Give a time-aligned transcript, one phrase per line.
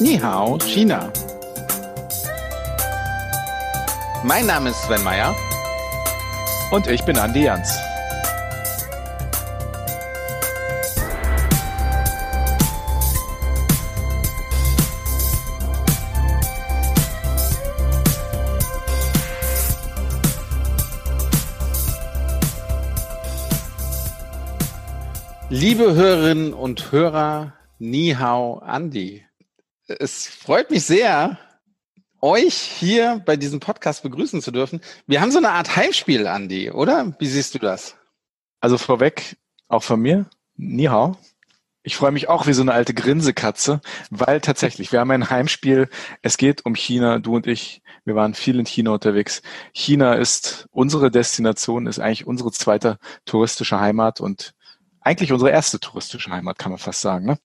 [0.00, 1.12] Ni Hao, China.
[4.24, 5.36] Mein Name ist Sven Meyer.
[6.70, 7.78] Und ich bin Andi Jans.
[25.50, 29.29] Liebe Hörerinnen und Hörer, Ni Hao, Andi.
[29.98, 31.38] Es freut mich sehr,
[32.20, 34.80] euch hier bei diesem Podcast begrüßen zu dürfen.
[35.06, 37.16] Wir haben so eine Art Heimspiel, Andi, oder?
[37.18, 37.96] Wie siehst du das?
[38.60, 39.36] Also vorweg,
[39.68, 40.26] auch von mir,
[40.56, 41.16] Ni Hao.
[41.82, 43.80] Ich freue mich auch wie so eine alte Grinsekatze,
[44.10, 45.88] weil tatsächlich, wir haben ein Heimspiel.
[46.20, 47.82] Es geht um China, du und ich.
[48.04, 49.42] Wir waren viel in China unterwegs.
[49.72, 54.54] China ist unsere Destination, ist eigentlich unsere zweite touristische Heimat und
[55.00, 57.24] eigentlich unsere erste touristische Heimat, kann man fast sagen.
[57.24, 57.38] Ne?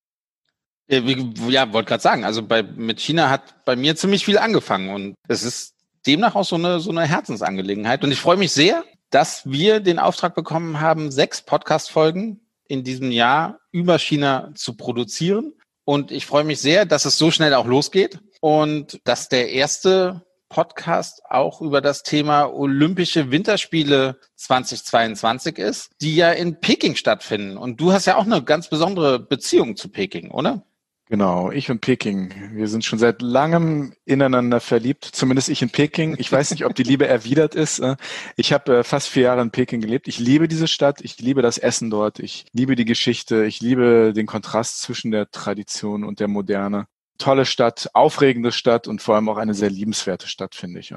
[0.87, 5.15] Ja, wollte gerade sagen, also bei, mit China hat bei mir ziemlich viel angefangen und
[5.27, 5.73] es ist
[6.05, 8.03] demnach auch so eine, so eine Herzensangelegenheit.
[8.03, 13.11] Und ich freue mich sehr, dass wir den Auftrag bekommen haben, sechs Podcast-Folgen in diesem
[13.11, 15.53] Jahr über China zu produzieren.
[15.85, 20.25] Und ich freue mich sehr, dass es so schnell auch losgeht und dass der erste
[20.49, 27.57] Podcast auch über das Thema Olympische Winterspiele 2022 ist, die ja in Peking stattfinden.
[27.57, 30.63] Und du hast ja auch eine ganz besondere Beziehung zu Peking, oder?
[31.07, 32.33] Genau, ich und Peking.
[32.53, 36.15] Wir sind schon seit langem ineinander verliebt, zumindest ich in Peking.
[36.17, 37.77] Ich weiß nicht, ob die Liebe erwidert ist.
[37.77, 37.95] Äh.
[38.37, 40.07] Ich habe äh, fast vier Jahre in Peking gelebt.
[40.07, 44.13] Ich liebe diese Stadt, ich liebe das Essen dort, ich liebe die Geschichte, ich liebe
[44.15, 46.87] den Kontrast zwischen der Tradition und der Moderne.
[47.19, 50.93] Tolle Stadt, aufregende Stadt und vor allem auch eine sehr liebenswerte Stadt, finde ich.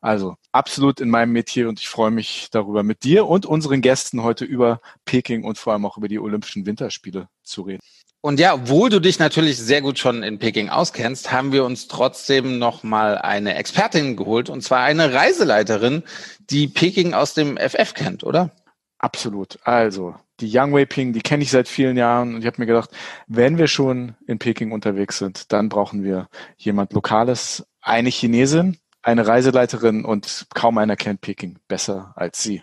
[0.00, 4.22] Also absolut in meinem Metier und ich freue mich darüber, mit dir und unseren Gästen
[4.22, 7.82] heute über Peking und vor allem auch über die Olympischen Winterspiele zu reden.
[8.22, 11.88] Und ja, obwohl du dich natürlich sehr gut schon in Peking auskennst, haben wir uns
[11.88, 16.02] trotzdem noch mal eine Expertin geholt und zwar eine Reiseleiterin,
[16.38, 18.50] die Peking aus dem FF kennt, oder?
[18.98, 19.58] Absolut.
[19.64, 22.66] Also die Yang Wei Ping, die kenne ich seit vielen Jahren und ich habe mir
[22.66, 22.90] gedacht,
[23.26, 26.28] wenn wir schon in Peking unterwegs sind, dann brauchen wir
[26.58, 32.62] jemand Lokales, eine Chinesin, eine Reiseleiterin und kaum einer kennt Peking besser als sie.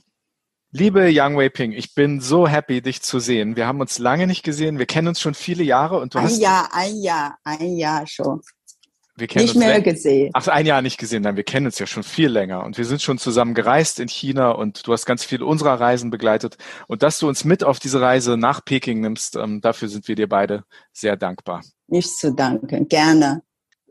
[0.71, 3.55] Liebe Yang Wei Ping, ich bin so happy, dich zu sehen.
[3.55, 4.79] Wir haben uns lange nicht gesehen.
[4.79, 6.35] Wir kennen uns schon viele Jahre und du ein hast.
[6.35, 8.41] Ein Jahr, ein Jahr, ein Jahr schon.
[9.15, 10.29] Wir kennen nicht uns mehr gesehen.
[10.33, 11.23] Ach, ein Jahr nicht gesehen.
[11.23, 12.63] Nein, wir kennen uns ja schon viel länger.
[12.63, 16.11] Und wir sind schon zusammen gereist in China und du hast ganz viele unserer Reisen
[16.11, 16.57] begleitet.
[16.87, 20.15] Und dass du uns mit auf diese Reise nach Peking nimmst, ähm, dafür sind wir
[20.15, 21.63] dir beide sehr dankbar.
[21.87, 23.41] Nicht zu danken, gerne.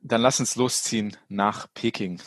[0.01, 2.21] Dann lass uns losziehen nach Peking.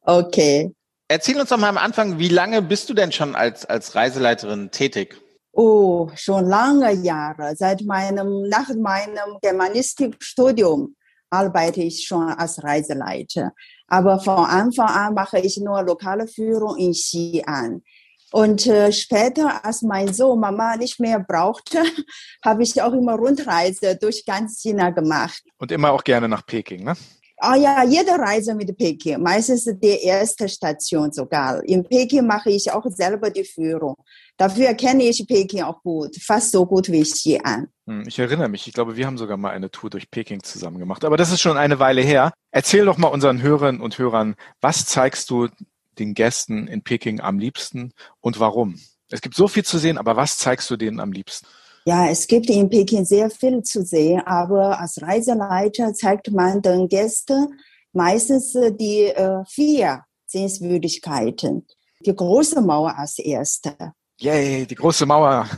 [0.00, 0.72] Okay.
[1.10, 4.70] Erzähl uns doch mal am Anfang, wie lange bist du denn schon als, als Reiseleiterin
[4.70, 5.16] tätig?
[5.52, 7.56] Oh, schon lange Jahre.
[7.56, 10.94] Seit meinem, nach meinem Germanistikstudium
[11.30, 13.52] arbeite ich schon als Reiseleiter.
[13.86, 17.80] Aber von Anfang an mache ich nur lokale Führung in Xi'an.
[18.30, 21.82] Und äh, später, als mein Sohn Mama nicht mehr brauchte,
[22.44, 25.42] habe ich auch immer Rundreise durch ganz China gemacht.
[25.56, 26.94] Und immer auch gerne nach Peking, ne?
[27.40, 31.62] Ah ja, jede Reise mit Peking, meistens die erste Station sogar.
[31.62, 33.94] In Peking mache ich auch selber die Führung.
[34.36, 37.68] Dafür kenne ich Peking auch gut, fast so gut wie Xi'an.
[37.86, 40.78] Hm, ich erinnere mich, ich glaube, wir haben sogar mal eine Tour durch Peking zusammen
[40.78, 41.04] gemacht.
[41.04, 42.32] Aber das ist schon eine Weile her.
[42.50, 45.48] Erzähl doch mal unseren Hörerinnen und Hörern, was zeigst du
[45.98, 48.80] den Gästen in Peking am liebsten und warum?
[49.10, 51.46] Es gibt so viel zu sehen, aber was zeigst du denen am liebsten?
[51.88, 56.86] Ja, es gibt in Peking sehr viel zu sehen, aber als Reiseleiter zeigt man den
[56.86, 57.58] Gästen
[57.94, 61.66] meistens die äh, vier Sehenswürdigkeiten.
[62.04, 63.74] Die große Mauer als erste.
[64.20, 65.48] Yay, die große Mauer.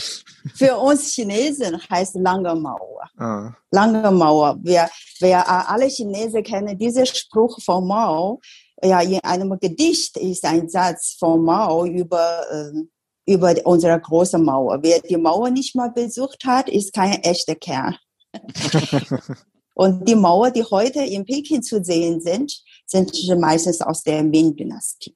[0.56, 3.08] Für uns Chinesen heißt lange Mauer.
[3.16, 3.54] Ah.
[3.70, 4.58] Lange Mauer.
[4.60, 8.40] Wir, wir alle Chinesen kennen diesen Spruch von Mao.
[8.82, 12.82] Ja, in einem Gedicht ist ein Satz von Mao über äh,
[13.28, 14.78] über unsere große Mauer.
[14.82, 17.94] Wer die Mauer nicht mal besucht hat, ist kein echter Kerl.
[19.74, 22.52] Und die Mauer, die heute in Peking zu sehen sind,
[22.86, 25.14] sind meistens aus der Ming-Dynastie.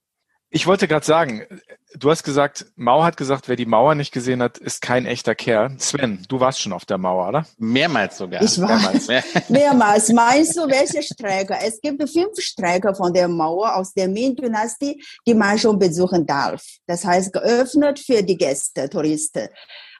[0.55, 1.47] Ich wollte gerade sagen,
[1.95, 5.35] du hast gesagt, Mao hat gesagt, wer die Mauer nicht gesehen hat, ist kein echter
[5.35, 5.75] Kerl.
[5.79, 7.47] Sven, du warst schon auf der Mauer, oder?
[7.57, 8.43] Mehrmals sogar.
[8.43, 9.09] Ich war mehrmals.
[9.49, 10.13] mehrmals.
[10.13, 11.57] Meinst du, welche Strecke?
[11.59, 16.63] Es gibt fünf Strecken von der Mauer aus der Ming-Dynastie, die man schon besuchen darf.
[16.87, 19.49] Das heißt, geöffnet für die Gäste, Touristen.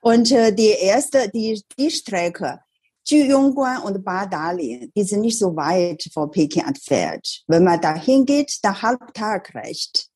[0.03, 2.61] Und äh, die erste, die, die Strecke,
[3.07, 7.43] Juyongguan und Badali, die sind nicht so weit von Peking entfernt.
[7.49, 10.12] Wenn man da hingeht, der Halbtag reicht.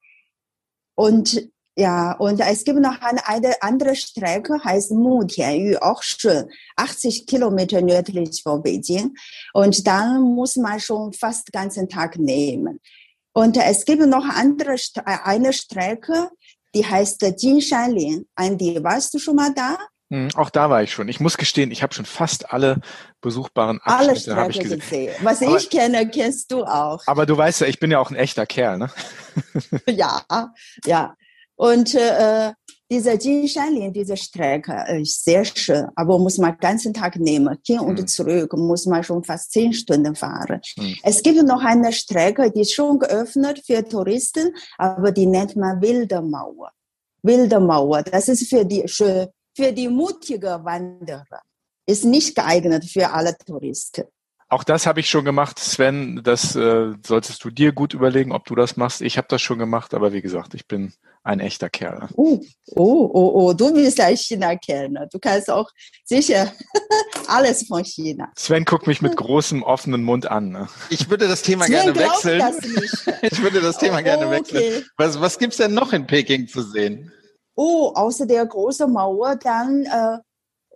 [0.97, 1.49] Und
[1.79, 8.43] Ja, und es gibt noch eine, andere Strecke, heißt Mutianyu, auch schön, 80 Kilometer nördlich
[8.43, 9.15] von Beijing.
[9.53, 12.81] Und dann muss man schon fast den ganzen Tag nehmen.
[13.35, 16.31] Und es gibt noch andere, eine Strecke,
[16.75, 18.27] die heißt Jinshanlin.
[18.35, 19.77] Andi, warst du schon mal da?
[20.11, 21.09] Hm, auch da war ich schon.
[21.09, 22.81] Ich muss gestehen, ich habe schon fast alle
[23.21, 24.79] besuchbaren Abschnitte alle ich gesehen.
[24.79, 25.15] gesehen.
[25.23, 27.03] Was aber, ich kenne, kennst du auch.
[27.07, 28.91] Aber du weißt ja, ich bin ja auch ein echter Kerl, ne?
[29.89, 30.23] ja,
[30.85, 31.15] ja.
[31.57, 32.53] Und äh,
[32.89, 37.59] diese Jinshanlin, diese Strecke ist sehr schön, aber muss man den ganzen Tag nehmen.
[37.67, 38.07] Hin und hm.
[38.07, 40.61] zurück muss man schon fast zehn Stunden fahren.
[40.79, 40.95] Hm.
[41.03, 45.81] Es gibt noch eine Strecke, die ist schon geöffnet für Touristen, aber die nennt man
[45.83, 46.71] Wilde Mauer.
[47.23, 48.87] Wilde Mauer, das ist für die,
[49.57, 51.41] für die mutige Wanderer.
[51.87, 54.05] Ist nicht geeignet für alle Touristen.
[54.49, 56.21] Auch das habe ich schon gemacht, Sven.
[56.23, 59.01] Das äh, solltest du dir gut überlegen, ob du das machst.
[59.01, 60.93] Ich habe das schon gemacht, aber wie gesagt, ich bin
[61.25, 62.09] ein echter Kerl.
[62.15, 62.41] Oh,
[62.77, 64.91] oh, oh, oh, du bist ein China-Kerl.
[64.91, 65.09] Ne?
[65.11, 65.69] Du kannst auch
[66.05, 66.53] sicher
[67.27, 68.31] alles von China.
[68.37, 70.51] Sven guckt mich mit großem offenen Mund an.
[70.51, 70.69] Ne?
[70.91, 72.39] Ich würde das Thema Sven gerne wechseln.
[72.39, 72.57] Das
[73.23, 74.59] ich würde das Thema oh, gerne wechseln.
[74.59, 74.85] Okay.
[74.97, 77.11] Was, was gibt's denn noch in Peking zu sehen?
[77.57, 80.19] Oh, außer der großen Mauer, dann äh,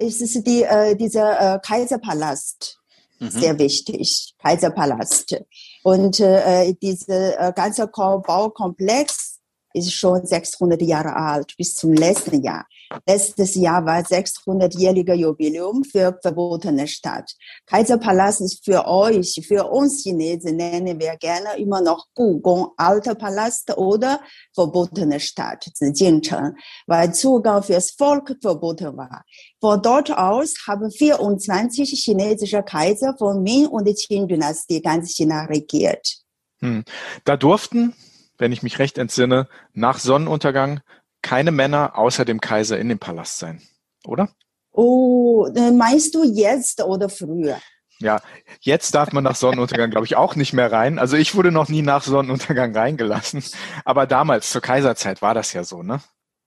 [0.05, 2.79] ist es die, äh, dieser äh, Kaiserpalast.
[3.19, 3.31] Mhm.
[3.31, 5.43] Sehr wichtig, Kaiserpalast.
[5.82, 9.41] Und äh, dieser äh, ganze Baukomplex
[9.75, 12.67] ist schon 600 Jahre alt, bis zum letzten Jahr.
[13.07, 17.31] Letztes Jahr war 600-jähriger Jubiläum für verbotene Stadt.
[17.67, 23.77] Kaiserpalast ist für euch, für uns Chinesen nennen wir gerne immer noch Gugong, alter Palast
[23.77, 24.21] oder
[24.55, 26.57] verbotene Stadt, Zijingcheng,
[26.87, 29.25] weil Zugang fürs Volk verboten war.
[29.61, 36.17] Von dort aus haben 24 chinesische Kaiser von Ming und Qing-Dynastie ganz China regiert.
[36.61, 36.85] Hm.
[37.25, 37.95] Da durften
[38.41, 40.81] wenn ich mich recht entsinne, nach Sonnenuntergang
[41.23, 43.63] keine Männer außer dem Kaiser in dem Palast sein,
[44.05, 44.29] oder?
[44.73, 47.59] Oh, äh, meinst du jetzt oder früher?
[48.01, 48.23] Ja,
[48.61, 50.99] jetzt darf man nach Sonnenuntergang, glaube ich, auch nicht mehr rein.
[50.99, 53.43] Also ich wurde noch nie nach Sonnenuntergang reingelassen.
[53.85, 56.01] Aber damals, zur Kaiserzeit, war das ja so, ne?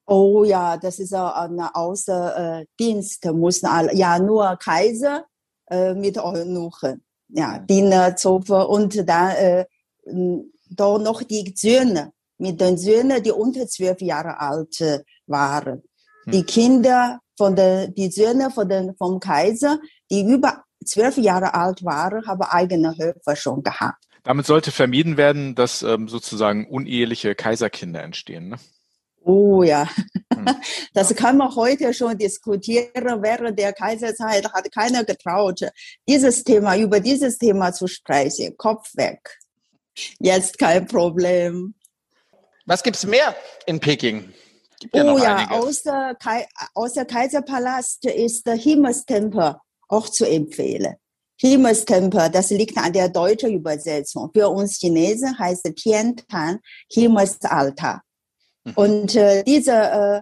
[0.06, 5.26] Oh ja, das ist eine Außerdienst, mussten alle, ja, nur Kaiser
[5.70, 9.66] äh, mit Eunuchen, ja, Diener, Zofe und dann äh,
[10.70, 12.12] da noch die Söhne,
[12.44, 15.82] mit den Söhnen, die unter zwölf Jahre alt äh, waren.
[16.26, 16.46] Die hm.
[16.46, 19.80] Kinder von der, die Söhne von den, vom Kaiser,
[20.12, 24.04] die über zwölf Jahre alt waren, haben eigene Höfe schon gehabt.
[24.24, 28.50] Damit sollte vermieden werden, dass ähm, sozusagen uneheliche Kaiserkinder entstehen.
[28.50, 28.58] Ne?
[29.22, 29.88] Oh ja,
[30.34, 30.46] hm.
[30.94, 33.22] das kann man heute schon diskutieren.
[33.22, 35.62] Während der Kaiserzeit hat keiner getraut,
[36.10, 38.58] dieses Thema, über dieses Thema zu sprechen.
[38.58, 39.40] Kopf weg.
[40.20, 41.76] Jetzt kein Problem.
[42.66, 44.34] Was gibt's mehr in Peking?
[44.94, 46.14] Ja oh ja, außer,
[46.74, 49.56] außer Kaiserpalast ist der Himmelstempel
[49.88, 50.96] auch zu empfehlen.
[51.38, 54.30] Himmelstempel, das liegt an der deutschen Übersetzung.
[54.34, 56.60] Für uns Chinesen heißt Tiantan
[56.92, 58.02] Himmelsaltar.
[58.64, 58.74] Mhm.
[58.76, 60.22] Und äh, diese äh,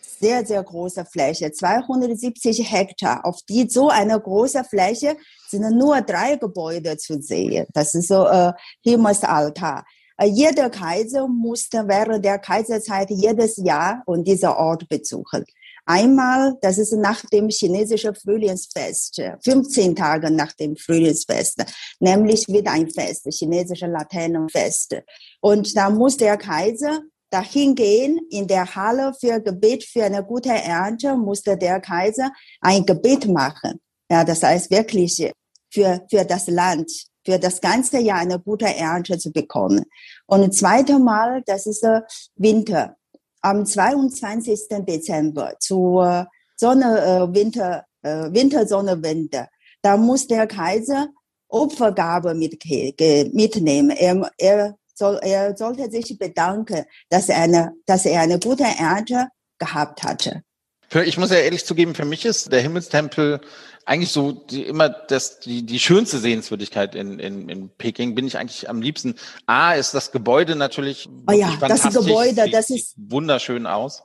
[0.00, 3.24] sehr, sehr große Fläche, 270 Hektar.
[3.24, 5.16] Auf die so eine große Fläche
[5.48, 7.66] sind nur drei Gebäude zu sehen.
[7.72, 9.84] Das ist so äh, Himmelsaltar.
[10.16, 15.44] Äh, jeder Kaiser musste während der Kaiserzeit jedes Jahr und dieser Ort besuchen.
[15.84, 21.64] Einmal, das ist nach dem chinesischen Frühlingsfest, 15 Tage nach dem Frühlingsfest,
[21.98, 25.02] nämlich wieder ein Fest, chinesische Laternenfest.
[25.40, 27.00] Und da muss der Kaiser
[27.30, 32.86] dahin gehen in der Halle für Gebet für eine gute Ernte, musste der Kaiser ein
[32.86, 33.80] Gebet machen.
[34.08, 35.32] Ja, das heißt wirklich
[35.70, 36.92] für, für das Land,
[37.24, 39.84] für das ganze Jahr eine gute Ernte zu bekommen.
[40.26, 41.86] Und das zweite Mal, das ist
[42.36, 42.96] Winter.
[43.40, 44.68] Am 22.
[44.86, 49.48] Dezember zur Sonne, äh, Winter, äh, Wintersonnenwende.
[49.82, 51.08] Da muss der Kaiser
[51.48, 52.64] Opfergabe mit,
[53.34, 53.90] mitnehmen.
[53.90, 59.28] Er, er soll, er sollte sich bedanken, dass er eine, dass er eine gute Ernte
[59.58, 60.42] gehabt hatte.
[60.92, 63.40] Für, ich muss ja ehrlich zugeben, für mich ist der Himmelstempel
[63.86, 68.14] eigentlich so die, immer das, die, die schönste Sehenswürdigkeit in, in, in Peking.
[68.14, 69.14] Bin ich eigentlich am liebsten.
[69.46, 71.08] A ist das Gebäude natürlich.
[71.26, 74.02] Oh ja, das Gebäude, das ist wunderschön aus.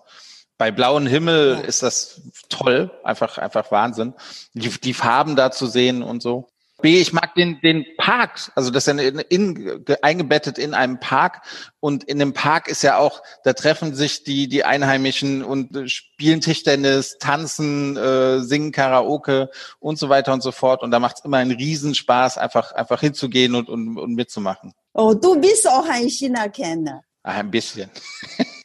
[0.57, 1.67] Bei blauem Himmel ja.
[1.67, 4.13] ist das toll, einfach, einfach Wahnsinn.
[4.53, 6.47] Die, die Farben da zu sehen und so.
[6.81, 10.99] B, ich mag den, den Park, also das ist ja in, in, eingebettet in einem
[10.99, 11.41] Park
[11.79, 15.87] und in dem Park ist ja auch, da treffen sich die, die Einheimischen und äh,
[15.87, 21.17] spielen Tischtennis, tanzen, äh, singen Karaoke und so weiter und so fort und da macht
[21.17, 24.73] es immer einen Riesenspaß, einfach, einfach hinzugehen und, und, und mitzumachen.
[24.93, 27.01] Oh, du bist auch ein China-Kenner.
[27.23, 27.89] Ein bisschen.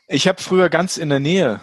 [0.07, 1.61] Ich habe früher ganz in der Nähe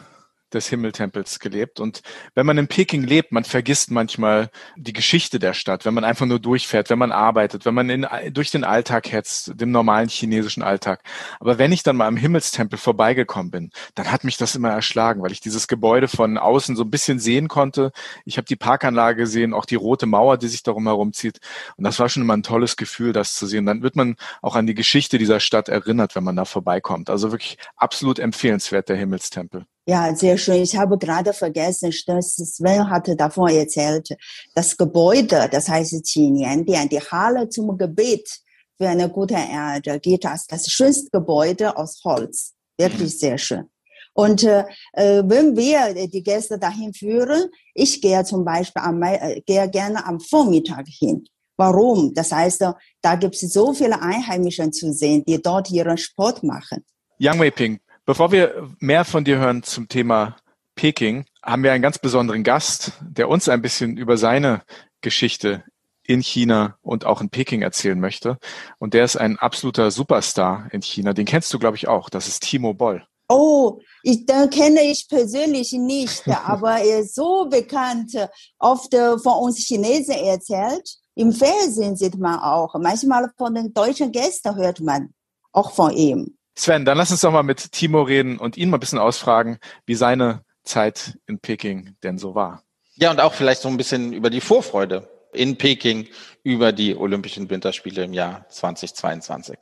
[0.53, 1.79] des Himmeltempels gelebt.
[1.79, 2.01] Und
[2.35, 6.25] wenn man in Peking lebt, man vergisst manchmal die Geschichte der Stadt, wenn man einfach
[6.25, 10.63] nur durchfährt, wenn man arbeitet, wenn man in, durch den Alltag hetzt, dem normalen chinesischen
[10.63, 11.03] Alltag.
[11.39, 15.21] Aber wenn ich dann mal am Himmelstempel vorbeigekommen bin, dann hat mich das immer erschlagen,
[15.21, 17.91] weil ich dieses Gebäude von außen so ein bisschen sehen konnte.
[18.25, 21.39] Ich habe die Parkanlage gesehen, auch die rote Mauer, die sich darum herumzieht.
[21.77, 23.65] Und das war schon immer ein tolles Gefühl, das zu sehen.
[23.65, 27.09] Dann wird man auch an die Geschichte dieser Stadt erinnert, wenn man da vorbeikommt.
[27.09, 29.65] Also wirklich absolut empfehlenswert, der Himmelstempel.
[29.89, 30.61] Ja, sehr schön.
[30.61, 34.15] Ich habe gerade vergessen, dass Sven hatte davon erzählt,
[34.53, 38.29] das Gebäude, das heißt Qiniandian, die Halle zum Gebet
[38.77, 42.53] für eine gute Erde, geht als das schönste Gebäude aus Holz.
[42.77, 43.65] Wirklich sehr schön.
[44.13, 49.67] Und äh, wenn wir die Gäste dahin führen, ich gehe zum Beispiel am, äh, gehe
[49.71, 51.25] gerne am Vormittag hin.
[51.57, 52.13] Warum?
[52.13, 52.63] Das heißt,
[53.01, 56.85] da gibt es so viele Einheimischen zu sehen, die dort ihren Sport machen.
[57.17, 60.35] Yang Weiping, Bevor wir mehr von dir hören zum Thema
[60.73, 64.63] Peking, haben wir einen ganz besonderen Gast, der uns ein bisschen über seine
[65.01, 65.63] Geschichte
[66.01, 68.39] in China und auch in Peking erzählen möchte.
[68.79, 71.13] Und der ist ein absoluter Superstar in China.
[71.13, 72.09] Den kennst du, glaube ich, auch.
[72.09, 73.05] Das ist Timo Boll.
[73.27, 78.17] Oh, ich, den kenne ich persönlich nicht, aber er ist so bekannt,
[78.57, 80.95] oft von uns Chinesen erzählt.
[81.13, 82.73] Im Fernsehen sieht man auch.
[82.79, 85.13] Manchmal von den deutschen Gästen hört man
[85.51, 86.38] auch von ihm.
[86.59, 89.59] Sven, dann lass uns doch mal mit Timo reden und ihn mal ein bisschen ausfragen,
[89.85, 92.63] wie seine Zeit in Peking denn so war.
[92.95, 96.07] Ja, und auch vielleicht so ein bisschen über die Vorfreude in Peking
[96.43, 99.57] über die Olympischen Winterspiele im Jahr 2022.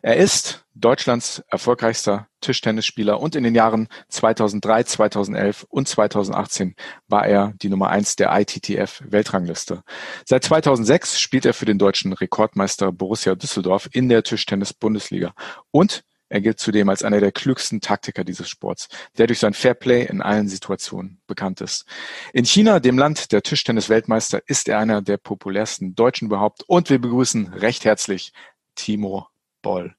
[0.00, 6.76] Er ist Deutschlands erfolgreichster Tischtennisspieler und in den Jahren 2003, 2011 und 2018
[7.08, 9.82] war er die Nummer eins der ITTF Weltrangliste.
[10.24, 15.34] Seit 2006 spielt er für den deutschen Rekordmeister Borussia Düsseldorf in der Tischtennis Bundesliga
[15.72, 20.04] und er gilt zudem als einer der klügsten Taktiker dieses Sports, der durch sein Fairplay
[20.04, 21.86] in allen Situationen bekannt ist.
[22.32, 27.00] In China, dem Land der Tischtennis-Weltmeister, ist er einer der populärsten Deutschen überhaupt und wir
[27.00, 28.32] begrüßen recht herzlich
[28.74, 29.26] Timo
[29.62, 29.94] Boll.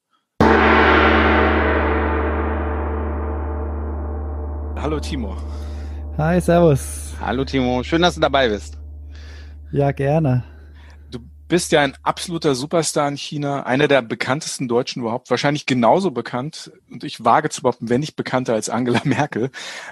[4.76, 5.36] Hallo Timo.
[6.18, 7.14] Hi, Servus.
[7.20, 8.78] Hallo Timo, schön, dass du dabei bist.
[9.72, 10.44] Ja, gerne
[11.50, 16.72] bist ja ein absoluter Superstar in China, einer der bekanntesten Deutschen überhaupt, wahrscheinlich genauso bekannt,
[16.90, 19.52] und ich wage zu behaupten, wenn nicht bekannter als Angela Merkel.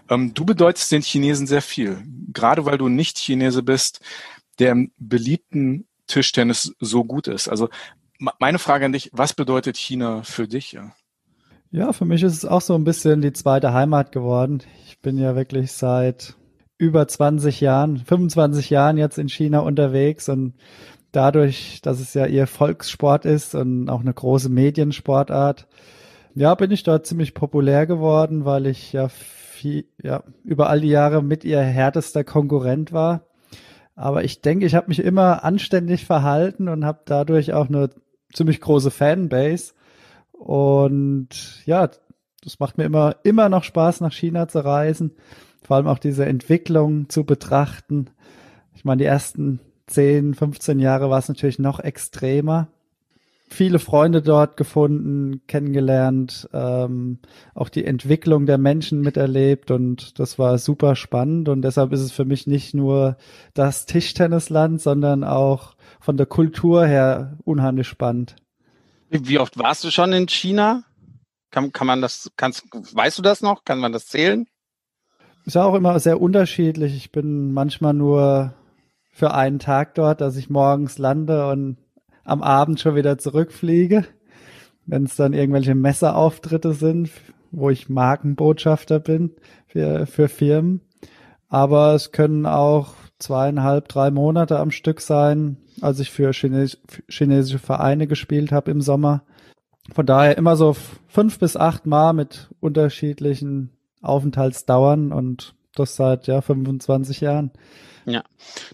[0.10, 4.00] Ähm, du bedeutest den Chinesen sehr viel, gerade weil du nicht Chinese bist,
[4.60, 7.50] der im beliebten Tischtennis so gut ist.
[7.50, 7.70] Also
[8.40, 10.72] meine Frage an dich, was bedeutet China für dich?
[10.72, 10.94] Ja?
[11.72, 14.62] ja, für mich ist es auch so ein bisschen die zweite Heimat geworden.
[14.86, 16.36] Ich bin ja wirklich seit
[16.78, 20.54] über 20 Jahren, 25 Jahren jetzt in China unterwegs und
[21.18, 25.68] dadurch, dass es ja ihr Volkssport ist und auch eine große Mediensportart,
[26.36, 30.90] ja, bin ich dort ziemlich populär geworden, weil ich ja, viel, ja über all die
[30.90, 33.26] Jahre mit ihr härtester Konkurrent war.
[33.96, 37.90] Aber ich denke, ich habe mich immer anständig verhalten und habe dadurch auch eine
[38.32, 39.74] ziemlich große Fanbase.
[40.32, 41.90] Und ja,
[42.44, 45.16] das macht mir immer, immer noch Spaß, nach China zu reisen.
[45.64, 48.12] Vor allem auch diese Entwicklung zu betrachten.
[48.76, 52.68] Ich meine, die ersten 10, 15 Jahre war es natürlich noch extremer.
[53.50, 57.20] Viele Freunde dort gefunden, kennengelernt, ähm,
[57.56, 62.12] auch die Entwicklung der Menschen miterlebt und das war super spannend und deshalb ist es
[62.12, 63.16] für mich nicht nur
[63.54, 68.36] das Tischtennisland, sondern auch von der Kultur her unheimlich spannend.
[69.10, 70.84] Wie oft warst du schon in China?
[71.50, 73.64] Kann, kann man das, kannst, weißt du das noch?
[73.64, 74.46] Kann man das zählen?
[75.46, 76.94] Ist auch immer sehr unterschiedlich.
[76.98, 78.54] Ich bin manchmal nur
[79.18, 81.78] für einen Tag dort, dass ich morgens lande und
[82.24, 84.06] am Abend schon wieder zurückfliege.
[84.86, 87.10] Wenn es dann irgendwelche Messerauftritte sind,
[87.50, 89.32] wo ich Markenbotschafter bin
[89.66, 90.82] für, für Firmen.
[91.50, 96.78] Aber es können auch zweieinhalb, drei Monate am Stück sein, als ich für Chines
[97.10, 99.24] chinesische Vereine gespielt habe im Sommer.
[99.96, 100.76] Von daher immer so
[101.08, 103.72] fünf bis acht Mal mit unterschiedlichen
[104.04, 107.50] Aufenthaltsdauern und das seit ja 25 Jahren.
[108.08, 108.24] Ja.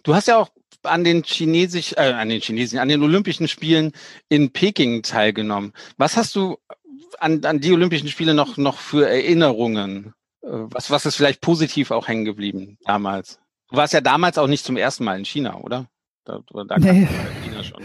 [0.03, 0.49] Du hast ja auch
[0.83, 3.91] an den chinesisch, äh, an den chinesischen, an den Olympischen Spielen
[4.29, 5.73] in Peking teilgenommen.
[5.97, 6.57] Was hast du
[7.19, 10.13] an, an die Olympischen Spiele noch, noch für Erinnerungen?
[10.43, 13.39] Äh, was, was ist vielleicht positiv auch hängen geblieben damals?
[13.69, 15.87] Du warst ja damals auch nicht zum ersten Mal in China, oder?
[16.25, 17.07] Da, da nee.
[17.43, 17.83] China schon.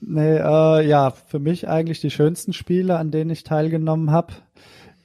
[0.00, 4.34] Nee, äh, ja, für mich eigentlich die schönsten Spiele, an denen ich teilgenommen habe.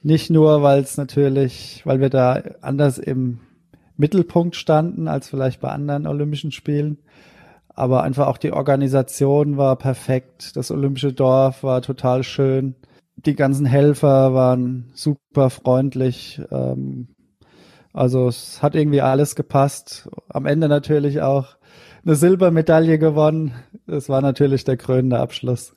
[0.02, 3.40] Nicht nur, weil es natürlich, weil wir da anders im
[4.02, 6.98] Mittelpunkt standen als vielleicht bei anderen Olympischen Spielen.
[7.68, 10.56] Aber einfach auch die Organisation war perfekt.
[10.56, 12.74] Das Olympische Dorf war total schön.
[13.16, 16.40] die ganzen Helfer waren super freundlich.
[16.50, 17.14] Ähm,
[17.92, 20.08] also es hat irgendwie alles gepasst.
[20.28, 21.56] Am Ende natürlich auch
[22.04, 23.52] eine Silbermedaille gewonnen.
[23.86, 25.76] Das war natürlich der krönende Abschluss.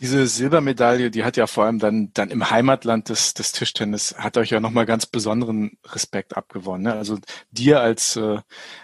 [0.00, 4.36] Diese Silbermedaille, die hat ja vor allem dann, dann im Heimatland des, des Tischtennis, hat
[4.36, 6.84] euch ja nochmal ganz besonderen Respekt abgewonnen.
[6.84, 6.94] Ne?
[6.94, 7.18] Also
[7.50, 8.38] dir als, äh,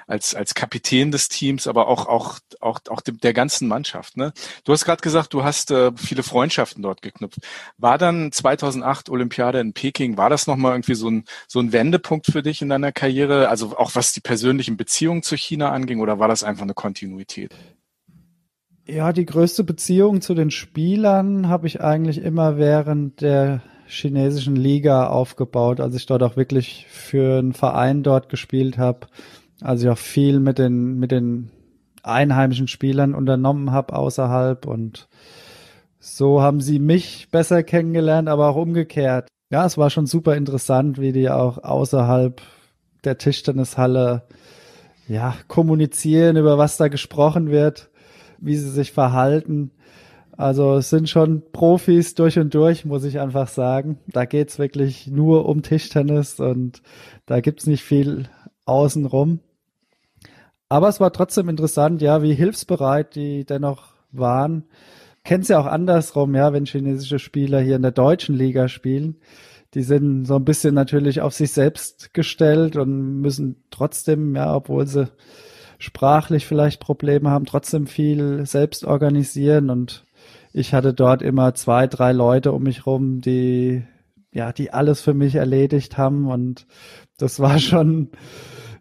[0.08, 4.16] als, als Kapitän des Teams, aber auch, auch, auch, auch der ganzen Mannschaft.
[4.16, 4.32] Ne?
[4.64, 7.38] Du hast gerade gesagt, du hast äh, viele Freundschaften dort geknüpft.
[7.78, 12.26] War dann 2008 Olympiade in Peking, war das nochmal irgendwie so ein, so ein Wendepunkt
[12.26, 13.48] für dich in deiner Karriere?
[13.48, 17.54] Also auch was die persönlichen Beziehungen zu China anging oder war das einfach eine Kontinuität?
[18.86, 25.06] Ja, die größte Beziehung zu den Spielern habe ich eigentlich immer während der chinesischen Liga
[25.06, 29.06] aufgebaut, als ich dort auch wirklich für einen Verein dort gespielt habe,
[29.62, 31.50] als ich auch viel mit den mit den
[32.02, 35.08] einheimischen Spielern unternommen habe außerhalb und
[35.98, 39.28] so haben sie mich besser kennengelernt, aber auch umgekehrt.
[39.48, 42.42] Ja, es war schon super interessant, wie die auch außerhalb
[43.04, 44.24] der Tischtennishalle
[45.08, 47.90] ja kommunizieren, über was da gesprochen wird
[48.38, 49.70] wie sie sich verhalten.
[50.36, 53.98] Also es sind schon Profis durch und durch, muss ich einfach sagen.
[54.08, 56.82] Da geht's wirklich nur um Tischtennis und
[57.26, 58.28] da gibt's nicht viel
[58.64, 59.40] außenrum.
[60.68, 64.64] Aber es war trotzdem interessant, ja, wie hilfsbereit die dennoch waren.
[65.22, 69.16] Kennst ja auch andersrum, ja, wenn chinesische Spieler hier in der deutschen Liga spielen.
[69.74, 74.86] Die sind so ein bisschen natürlich auf sich selbst gestellt und müssen trotzdem, ja, obwohl
[74.86, 75.08] sie
[75.78, 80.04] sprachlich vielleicht Probleme haben, trotzdem viel selbst organisieren und
[80.52, 83.84] ich hatte dort immer zwei, drei Leute um mich rum, die
[84.32, 86.66] ja, die alles für mich erledigt haben und
[87.18, 88.10] das war schon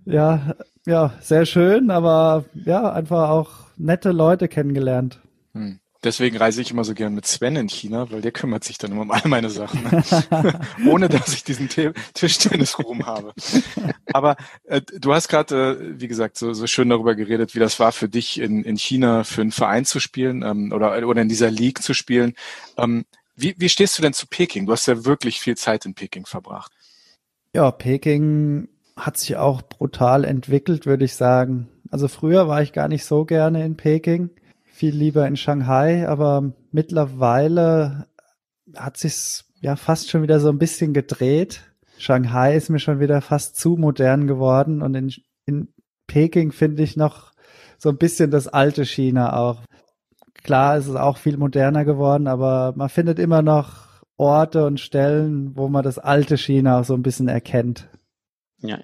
[0.06, 5.22] ja, ja, sehr schön, aber ja, einfach auch nette Leute kennengelernt.
[5.54, 5.80] Hm.
[6.04, 8.92] Deswegen reise ich immer so gern mit Sven in China, weil der kümmert sich dann
[8.92, 9.80] immer um all meine Sachen,
[10.88, 11.70] ohne dass ich diesen
[12.14, 13.34] Tischtennisruhm habe.
[14.12, 17.80] Aber äh, du hast gerade, äh, wie gesagt, so, so schön darüber geredet, wie das
[17.80, 21.30] war für dich in, in China für einen Verein zu spielen ähm, oder, oder in
[21.30, 22.34] dieser League zu spielen.
[22.78, 24.66] Ähm, wie, wie stehst du denn zu Peking?
[24.66, 26.74] Du hast ja wirklich viel Zeit in Peking verbracht.
[27.56, 31.70] Ja, Peking hat sich auch brutal entwickelt, würde ich sagen.
[31.90, 34.30] Also früher war ich gar nicht so gerne in Peking
[34.84, 38.08] viel lieber in Shanghai, aber mittlerweile
[38.76, 41.62] hat sich's ja fast schon wieder so ein bisschen gedreht.
[41.98, 45.14] Shanghai ist mir schon wieder fast zu modern geworden und in,
[45.46, 45.70] in
[46.06, 47.32] Peking finde ich noch
[47.78, 49.62] so ein bisschen das alte China auch.
[50.44, 55.56] Klar, es ist auch viel moderner geworden, aber man findet immer noch Orte und Stellen,
[55.56, 57.88] wo man das alte China auch so ein bisschen erkennt.
[58.64, 58.80] Ja,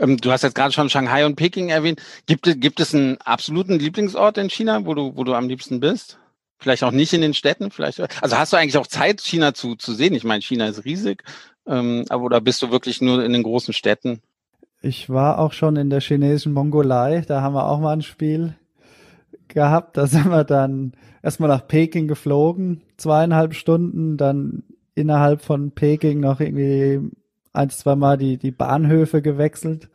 [0.00, 2.02] ähm, du hast jetzt gerade schon Shanghai und Peking erwähnt.
[2.26, 6.18] Gibt, gibt es einen absoluten Lieblingsort in China, wo du, wo du am liebsten bist?
[6.58, 8.00] Vielleicht auch nicht in den Städten, vielleicht.
[8.22, 10.14] Also hast du eigentlich auch Zeit, China zu, zu sehen?
[10.14, 11.22] Ich meine, China ist riesig,
[11.66, 14.20] ähm, aber oder bist du wirklich nur in den großen Städten?
[14.82, 18.56] Ich war auch schon in der chinesischen Mongolei, da haben wir auch mal ein Spiel
[19.48, 19.96] gehabt.
[19.96, 24.64] Da sind wir dann erstmal nach Peking geflogen, zweieinhalb Stunden, dann
[24.94, 27.00] innerhalb von Peking noch irgendwie
[27.52, 29.88] ein, zwei Mal die, die Bahnhöfe gewechselt,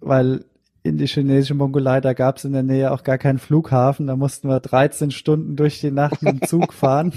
[0.00, 0.44] weil
[0.82, 4.08] in die chinesische Mongolei, da gab es in der Nähe auch gar keinen Flughafen.
[4.08, 7.12] Da mussten wir 13 Stunden durch die Nacht mit dem Zug fahren.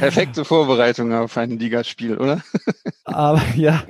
[0.00, 2.42] Perfekte Vorbereitung auf ein Ligaspiel, oder?
[3.04, 3.84] Aber ja,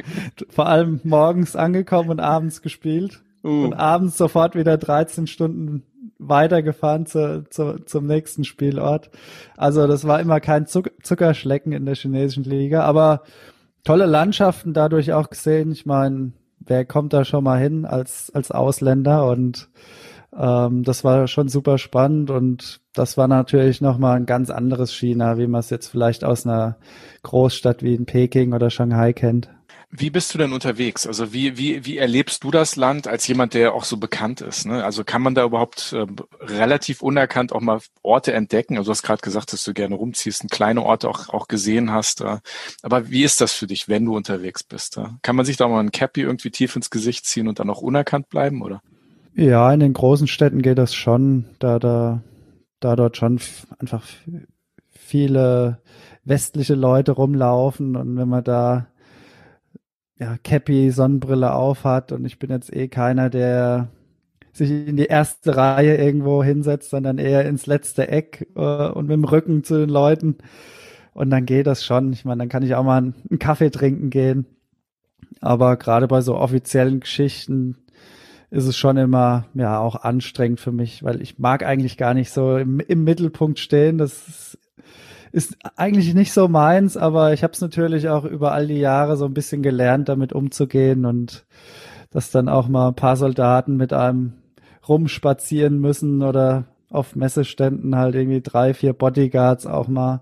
[0.51, 3.23] vor allem morgens angekommen und abends gespielt.
[3.43, 3.65] Uh.
[3.65, 5.85] Und abends sofort wieder 13 Stunden
[6.19, 9.11] weitergefahren zu, zu, zum nächsten Spielort.
[9.57, 13.23] Also das war immer kein Zuckerschlecken in der chinesischen Liga, aber
[13.85, 15.71] tolle Landschaften dadurch auch gesehen.
[15.73, 19.29] Ich meine, wer kommt da schon mal hin als, als Ausländer?
[19.29, 19.69] Und
[20.37, 25.39] ähm, das war schon super spannend und das war natürlich nochmal ein ganz anderes China,
[25.39, 26.77] wie man es jetzt vielleicht aus einer
[27.23, 29.51] Großstadt wie in Peking oder Shanghai kennt.
[29.97, 31.07] Wie bist du denn unterwegs?
[31.07, 34.67] Also wie, wie, wie erlebst du das Land als jemand, der auch so bekannt ist?
[34.67, 34.85] Ne?
[34.85, 36.05] Also kann man da überhaupt äh,
[36.41, 38.77] relativ unerkannt auch mal Orte entdecken?
[38.77, 41.93] Also du hast gerade gesagt, dass du gerne rumziehst und kleine Orte auch, auch gesehen
[41.93, 42.23] hast.
[42.23, 42.39] Äh.
[42.83, 44.97] Aber wie ist das für dich, wenn du unterwegs bist?
[44.97, 45.07] Äh?
[45.23, 47.81] Kann man sich da mal ein Cappy irgendwie tief ins Gesicht ziehen und dann auch
[47.81, 48.83] unerkannt bleiben, oder?
[49.37, 52.21] Ja, in den großen Städten geht das schon, da, da,
[52.81, 53.39] da dort schon
[53.79, 54.05] einfach
[54.91, 55.81] viele
[56.25, 58.89] westliche Leute rumlaufen und wenn man da
[60.19, 63.89] ja, Cappy, Sonnenbrille auf hat und ich bin jetzt eh keiner, der
[64.53, 69.15] sich in die erste Reihe irgendwo hinsetzt, sondern eher ins letzte Eck äh, und mit
[69.15, 70.37] dem Rücken zu den Leuten.
[71.13, 72.13] Und dann geht das schon.
[72.13, 74.47] Ich meine, dann kann ich auch mal einen Kaffee trinken gehen.
[75.41, 77.77] Aber gerade bei so offiziellen Geschichten
[78.51, 82.31] ist es schon immer ja auch anstrengend für mich, weil ich mag eigentlich gar nicht
[82.31, 83.99] so im, im Mittelpunkt stehen.
[83.99, 84.57] Das
[85.35, 89.17] ist eigentlich nicht so meins, aber ich habe es natürlich auch über all die Jahre
[89.17, 91.45] so ein bisschen gelernt, damit umzugehen und
[92.13, 94.35] dass dann auch mal ein paar Soldaten mit einem
[94.89, 100.21] rumspazieren müssen oder auf Messeständen halt irgendwie drei, vier Bodyguards auch mal,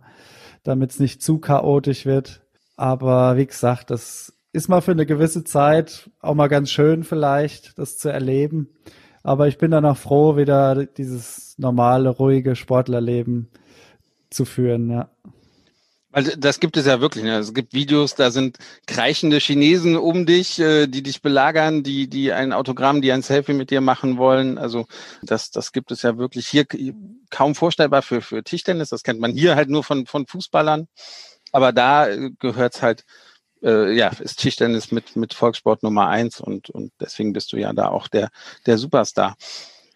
[0.62, 2.40] damit es nicht zu chaotisch wird.
[2.78, 7.78] Aber wie gesagt, das ist mal für eine gewisse Zeit auch mal ganz schön vielleicht,
[7.78, 8.70] das zu erleben.
[9.22, 13.50] Aber ich bin dann auch froh, wieder dieses normale, ruhige Sportlerleben
[14.32, 15.10] zu führen, ja.
[16.12, 17.24] Weil das gibt es ja wirklich.
[17.24, 17.38] Ne?
[17.38, 22.32] Es gibt Videos, da sind kreichende Chinesen um dich, äh, die dich belagern, die, die
[22.32, 24.58] ein Autogramm, die ein Selfie mit dir machen wollen.
[24.58, 24.84] Also
[25.22, 26.66] das, das gibt es ja wirklich hier
[27.30, 28.90] kaum vorstellbar für, für Tischtennis.
[28.90, 30.86] Das kennt man hier halt nur von, von Fußballern.
[31.50, 33.04] Aber da äh, gehört's halt,
[33.62, 37.72] äh, ja, ist Tischtennis mit, mit Volkssport Nummer eins und, und deswegen bist du ja
[37.72, 38.28] da auch der,
[38.66, 39.36] der Superstar.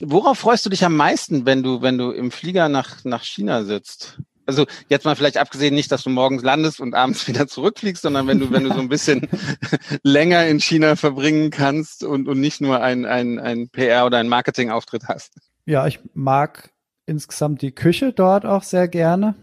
[0.01, 3.65] Worauf freust du dich am meisten, wenn du, wenn du im Flieger nach, nach China
[3.65, 4.19] sitzt?
[4.47, 8.27] also jetzt mal vielleicht abgesehen nicht, dass du morgens landest und abends wieder zurückfliegst, sondern
[8.27, 9.29] wenn du, wenn du so ein bisschen
[10.03, 14.29] länger in China verbringen kannst und, und nicht nur ein, ein, ein PR oder ein
[14.29, 15.35] Marketingauftritt hast.
[15.67, 16.71] Ja, ich mag
[17.07, 19.35] insgesamt die Küche dort auch sehr gerne.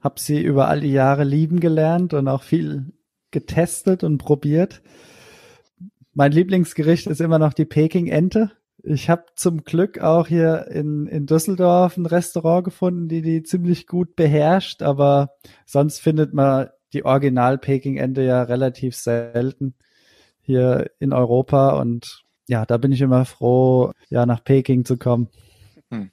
[0.00, 2.92] Hab sie über all die Jahre lieben gelernt und auch viel
[3.30, 4.80] getestet und probiert.
[6.14, 8.52] Mein Lieblingsgericht ist immer noch die Peking-Ente.
[8.82, 13.86] Ich habe zum Glück auch hier in, in Düsseldorf ein Restaurant gefunden, die die ziemlich
[13.86, 15.30] gut beherrscht, aber
[15.66, 19.74] sonst findet man die Original-Peking-Ente ja relativ selten
[20.40, 25.28] hier in Europa und ja, da bin ich immer froh, ja, nach Peking zu kommen.
[25.90, 26.10] Hm.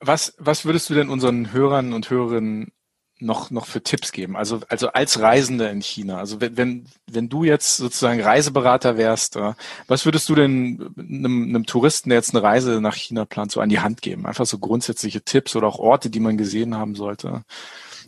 [0.00, 2.72] Was, was würdest du denn unseren Hörern und Hörerinnen
[3.18, 4.36] noch, noch für Tipps geben?
[4.36, 9.36] Also, also als Reisender in China, also wenn, wenn, wenn du jetzt sozusagen Reiseberater wärst,
[9.36, 9.54] äh,
[9.86, 13.60] was würdest du denn einem, einem Touristen, der jetzt eine Reise nach China plant, so
[13.60, 14.26] an die Hand geben?
[14.26, 17.42] Einfach so grundsätzliche Tipps oder auch Orte, die man gesehen haben sollte,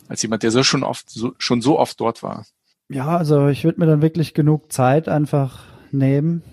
[0.07, 2.45] als jemand, der so schon oft, so, schon so oft dort war.
[2.89, 6.43] Ja, also ich würde mir dann wirklich genug Zeit einfach nehmen,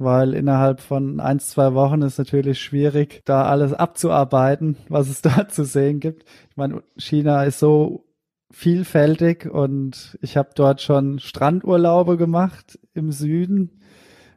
[0.00, 5.46] weil innerhalb von ein, zwei Wochen ist natürlich schwierig, da alles abzuarbeiten, was es da
[5.46, 6.24] zu sehen gibt.
[6.48, 8.06] Ich meine, China ist so
[8.50, 13.82] vielfältig und ich habe dort schon Strandurlaube gemacht im Süden,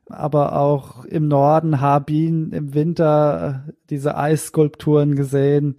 [0.08, 5.78] aber auch im Norden Harbin im Winter diese Eisskulpturen gesehen,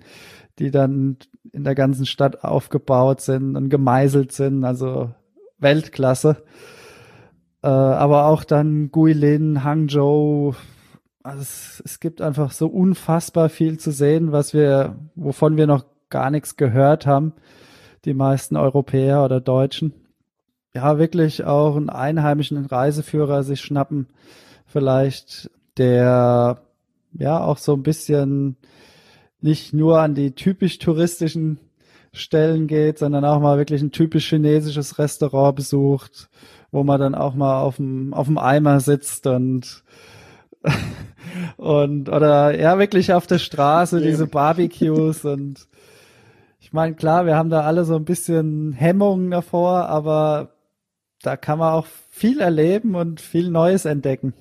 [0.58, 1.18] die dann
[1.52, 5.10] in der ganzen Stadt aufgebaut sind und gemeißelt sind, also
[5.58, 6.42] Weltklasse.
[7.64, 10.53] Äh, aber auch dann Guilin, Hangzhou.
[11.22, 15.87] Also es, es gibt einfach so unfassbar viel zu sehen, was wir, wovon wir noch
[16.11, 17.33] gar nichts gehört haben.
[18.05, 19.94] Die meisten Europäer oder Deutschen.
[20.74, 24.09] Ja, wirklich auch einen einheimischen Reiseführer sich schnappen.
[24.66, 26.59] Vielleicht der
[27.14, 28.57] ja auch so ein bisschen
[29.40, 31.61] nicht nur an die typisch touristischen
[32.12, 36.29] Stellen geht, sondern auch mal wirklich ein typisch chinesisches Restaurant besucht
[36.74, 39.84] wo man dann auch mal auf dem, auf dem Eimer sitzt und
[41.56, 45.68] und oder ja wirklich auf der Straße diese Barbecues und
[46.58, 50.54] ich meine klar, wir haben da alle so ein bisschen Hemmungen davor, aber
[51.22, 54.34] da kann man auch viel erleben und viel Neues entdecken.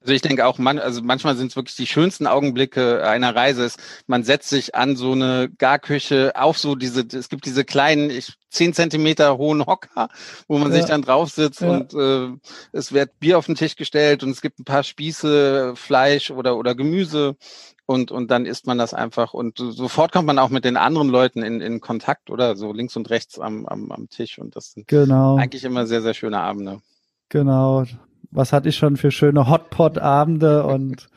[0.00, 3.64] Also ich denke auch, man, also manchmal sind es wirklich die schönsten Augenblicke einer Reise.
[3.64, 8.08] Ist, man setzt sich an so eine Garküche auf so diese, es gibt diese kleinen,
[8.08, 10.08] ich, zehn Zentimeter hohen Hocker,
[10.48, 10.78] wo man ja.
[10.78, 11.70] sich dann drauf sitzt ja.
[11.70, 12.28] und äh,
[12.72, 16.56] es wird Bier auf den Tisch gestellt und es gibt ein paar Spieße, Fleisch oder
[16.56, 17.36] oder Gemüse
[17.84, 21.08] und und dann isst man das einfach und sofort kommt man auch mit den anderen
[21.08, 24.72] Leuten in, in Kontakt oder so links und rechts am, am, am Tisch und das
[24.72, 25.36] sind genau.
[25.36, 26.80] eigentlich immer sehr sehr schöne Abende.
[27.28, 27.84] Genau,
[28.30, 31.08] was hatte ich schon für schöne Hotpot-Abende und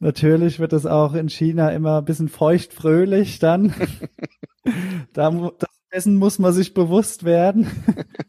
[0.00, 3.74] natürlich wird es auch in China immer ein bisschen feuchtfröhlich dann.
[5.12, 5.30] da,
[5.92, 7.70] dessen muss man sich bewusst werden.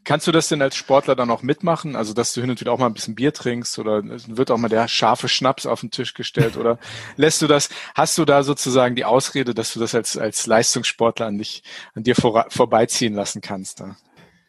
[0.04, 1.96] Kannst du das denn als Sportler dann auch mitmachen?
[1.96, 4.58] Also, dass du hin und wieder auch mal ein bisschen Bier trinkst oder wird auch
[4.58, 6.78] mal der scharfe Schnaps auf den Tisch gestellt oder
[7.16, 11.26] lässt du das, hast du da sozusagen die Ausrede, dass du das als, als Leistungssportler
[11.26, 11.62] an dich,
[11.94, 13.80] an dir vor, vorbeiziehen lassen kannst?
[13.80, 13.96] Da?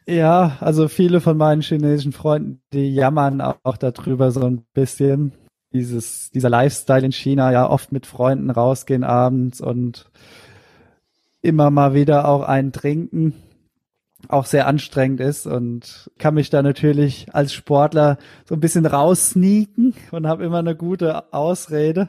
[0.08, 5.32] Ja, also viele von meinen chinesischen Freunden, die jammern auch darüber so ein bisschen.
[5.72, 10.08] Dieses, dieser Lifestyle in China, ja, oft mit Freunden rausgehen abends und
[11.42, 13.34] immer mal wieder auch einen trinken,
[14.28, 19.94] auch sehr anstrengend ist und kann mich da natürlich als Sportler so ein bisschen raussneaken
[20.12, 22.08] und habe immer eine gute Ausrede.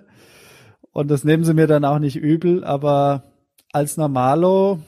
[0.91, 3.23] Und das nehmen sie mir dann auch nicht übel, aber
[3.73, 4.79] als Normalo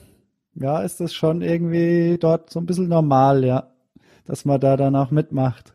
[0.54, 3.72] ja, ist das schon irgendwie dort so ein bisschen normal, ja,
[4.24, 5.74] dass man da dann auch mitmacht.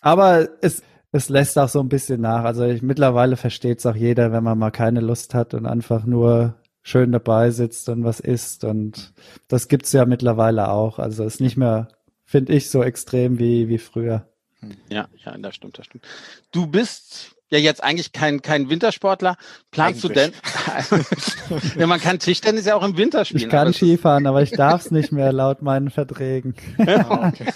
[0.00, 2.44] Aber es, es lässt auch so ein bisschen nach.
[2.44, 6.04] Also ich, mittlerweile versteht es auch jeder, wenn man mal keine Lust hat und einfach
[6.04, 8.64] nur schön dabei sitzt und was isst.
[8.64, 9.12] Und
[9.48, 10.98] das gibt's ja mittlerweile auch.
[10.98, 11.88] Also ist nicht mehr,
[12.24, 14.26] finde ich, so extrem wie, wie früher.
[14.88, 16.04] Ja, ja, das stimmt, das stimmt.
[16.52, 19.36] Du bist ja jetzt eigentlich kein, kein Wintersportler.
[19.70, 20.30] Planst eigentlich.
[20.30, 20.32] du
[21.50, 21.70] denn?
[21.78, 23.42] ja, man kann Tischtennis ja auch im Winter spielen.
[23.42, 26.54] Ich kann Skifahren, aber ich darf es nicht mehr laut meinen Verträgen.
[26.78, 27.46] ah, okay.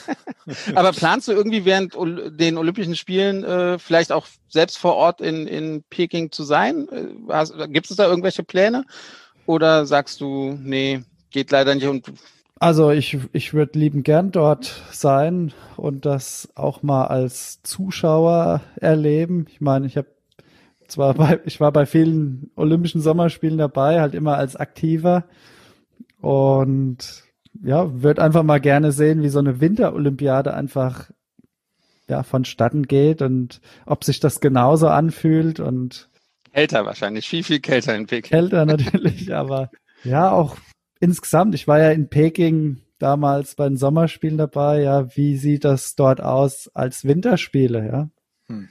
[0.74, 1.94] aber planst du irgendwie während
[2.38, 6.88] den Olympischen Spielen äh, vielleicht auch selbst vor Ort in, in Peking zu sein?
[7.28, 8.84] Äh, Gibt es da irgendwelche Pläne?
[9.46, 12.12] Oder sagst du, nee, geht leider nicht und
[12.64, 19.44] also ich, ich würde lieben gern dort sein und das auch mal als Zuschauer erleben.
[19.50, 20.08] Ich meine, ich habe
[20.88, 25.24] zwar bei, ich war bei vielen Olympischen Sommerspielen dabei, halt immer als Aktiver
[26.22, 27.24] und
[27.62, 31.10] ja, würde einfach mal gerne sehen, wie so eine Winterolympiade einfach
[32.08, 36.08] ja vonstatten geht und ob sich das genauso anfühlt und
[36.54, 38.30] kälter wahrscheinlich, viel viel kälter in Peking.
[38.30, 39.70] Kälter natürlich, aber
[40.02, 40.56] ja auch
[41.04, 45.94] insgesamt, ich war ja in Peking damals bei den Sommerspielen dabei, ja, wie sieht das
[45.94, 48.10] dort aus als Winterspiele, ja?
[48.48, 48.68] Hm.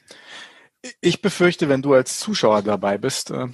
[1.00, 3.48] Ich befürchte, wenn du als Zuschauer dabei bist, äh,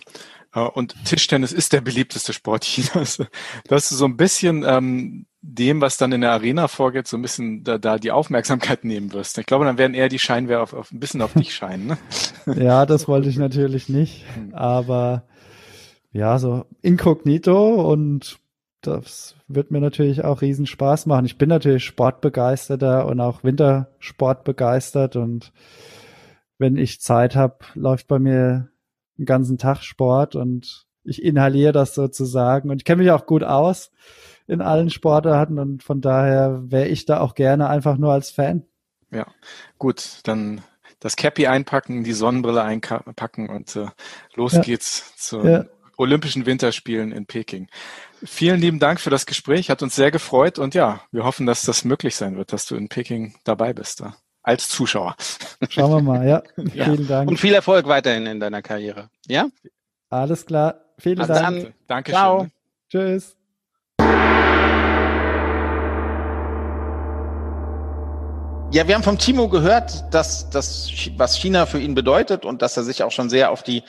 [0.55, 3.21] äh und Tischtennis ist der beliebteste Sport Chinas,
[3.67, 7.21] dass du so ein bisschen ähm, dem, was dann in der Arena vorgeht, so ein
[7.21, 9.37] bisschen da, da die Aufmerksamkeit nehmen wirst.
[9.37, 11.87] Ich glaube, dann werden eher die Scheinwerfer auf, auf, ein bisschen auf dich scheinen.
[11.87, 11.97] Ne?
[12.57, 14.53] ja, das wollte ich natürlich nicht, hm.
[14.53, 15.27] aber
[16.11, 18.39] ja, so inkognito und
[18.81, 21.25] das wird mir natürlich auch riesen Spaß machen.
[21.25, 25.51] Ich bin natürlich Sportbegeisterter und auch Wintersport begeistert und
[26.57, 28.69] wenn ich Zeit habe, läuft bei mir
[29.17, 33.43] den ganzen Tag Sport und ich inhaliere das sozusagen und ich kenne mich auch gut
[33.43, 33.91] aus
[34.47, 38.65] in allen Sportarten und von daher wäre ich da auch gerne einfach nur als Fan.
[39.11, 39.27] Ja,
[39.77, 40.61] gut, dann
[40.99, 43.87] das Cappy einpacken, die Sonnenbrille einpacken und äh,
[44.35, 44.61] los ja.
[44.61, 45.65] geht's zu ja.
[45.99, 47.67] Olympischen Winterspielen in Peking.
[48.23, 51.63] Vielen lieben Dank für das Gespräch, hat uns sehr gefreut und ja, wir hoffen, dass
[51.63, 53.99] das möglich sein wird, dass du in Peking dabei bist.
[53.99, 55.17] Da, als Zuschauer.
[55.67, 56.41] Schauen wir mal, ja.
[56.73, 56.85] ja.
[56.85, 57.29] Vielen Dank.
[57.29, 59.09] Und viel Erfolg weiterhin in deiner Karriere.
[59.27, 59.49] Ja?
[60.09, 60.85] Alles klar.
[60.97, 61.63] Vielen also Dank.
[61.63, 62.17] Dann, Dankeschön.
[62.17, 62.47] Ciao.
[62.89, 63.35] Tschüss.
[68.71, 72.77] Ja, wir haben vom Timo gehört, dass das, was China für ihn bedeutet und dass
[72.77, 73.83] er sich auch schon sehr auf die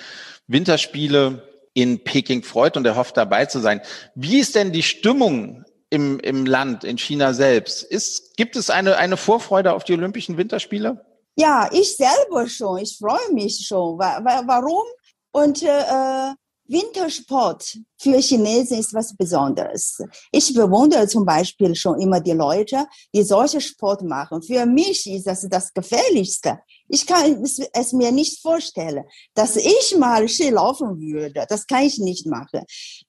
[0.49, 3.81] Winterspiele in Peking freut und er hofft dabei zu sein.
[4.15, 7.83] Wie ist denn die Stimmung im, im Land, in China selbst?
[7.83, 11.05] Ist, gibt es eine, eine Vorfreude auf die Olympischen Winterspiele?
[11.37, 12.79] Ja, ich selber schon.
[12.79, 13.99] Ich freue mich schon.
[13.99, 14.85] Warum?
[15.33, 16.35] Und äh,
[16.71, 19.99] Wintersport für Chinesen ist was Besonderes.
[20.31, 24.41] Ich bewundere zum Beispiel schon immer die Leute, die solche Sport machen.
[24.41, 26.61] Für mich ist das das Gefährlichste.
[26.89, 29.05] Ich kann es mir nicht vorstellen,
[29.35, 31.45] dass ich mal Ski laufen würde.
[31.49, 32.63] Das kann ich nicht machen.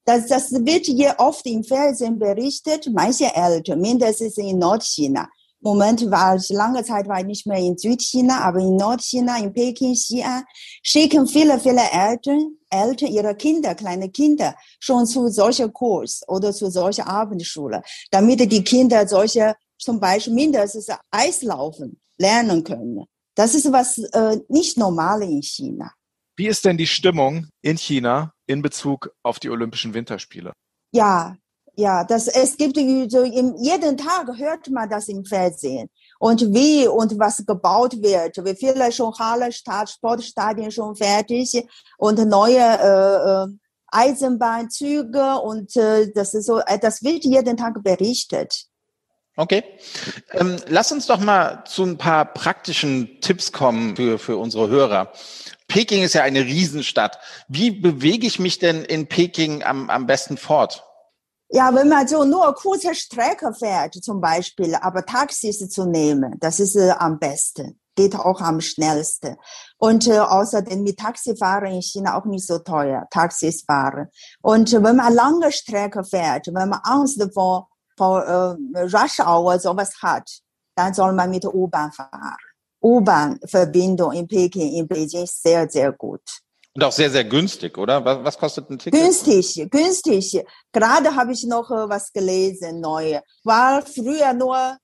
[0.06, 2.90] Das, das wird hier oft im Fernsehen berichtet.
[2.92, 5.30] Manche Eltern, mindestens in Nordchina,
[5.62, 9.54] Moment war ich, lange Zeit war ich nicht mehr in Südchina, aber in Nordchina, in
[9.54, 10.44] Peking, Xi'an,
[10.82, 16.72] schicken viele, viele Eltern, Eltern ihre Kinder, kleine Kinder, schon zu solchen Kurs oder zu
[16.72, 23.06] solcher Abendschule, damit die Kinder solche, zum Beispiel mindestens Eislaufen lernen können.
[23.36, 25.92] Das ist was äh, nicht normal in China.
[26.36, 30.54] Wie ist denn die Stimmung in China in Bezug auf die Olympischen Winterspiele?
[30.92, 31.38] Ja,
[31.76, 32.78] ja, das, es gibt
[33.12, 35.90] so im, jeden Tag hört man das im Fernsehen.
[36.20, 41.66] Und wie und was gebaut wird, wie viele schon Halle, Stadt, Sportstadien schon fertig
[41.98, 43.48] und neue äh, äh,
[43.88, 48.66] Eisenbahnzüge und äh, das ist so, äh, das wird jeden Tag berichtet.
[49.38, 49.64] Okay.
[50.34, 55.12] Ähm, lass uns doch mal zu ein paar praktischen Tipps kommen für, für unsere Hörer.
[55.68, 57.18] Peking ist ja eine Riesenstadt.
[57.48, 60.84] Wie bewege ich mich denn in Peking am, am besten fort?
[61.54, 66.62] Ja, wenn man so nur kurze Strecke fährt, zum Beispiel, aber Taxis zu nehmen, das
[66.62, 67.78] ist äh, am besten.
[67.94, 69.36] Geht auch am schnellsten.
[69.78, 74.08] Und äh, außerdem mit Taxifahren in China auch nicht so teuer, Taxis fahren.
[74.42, 79.60] Und äh, wenn man lange Strecke fährt, wenn man Angst vor, vor äh, Rush Hour
[79.60, 80.30] sowas hat,
[80.76, 82.38] dann soll man mit U-Bahn fahren.
[82.82, 86.24] U-Bahn-Verbindung in Peking, in Beijing sehr, sehr gut.
[86.74, 88.04] Und auch sehr, sehr günstig, oder?
[88.06, 89.00] Was, was kostet ein Ticket?
[89.00, 90.42] Günstig, günstig.
[90.72, 93.20] Gerade habe ich noch äh, was gelesen, neu.
[93.44, 94.78] War früher nur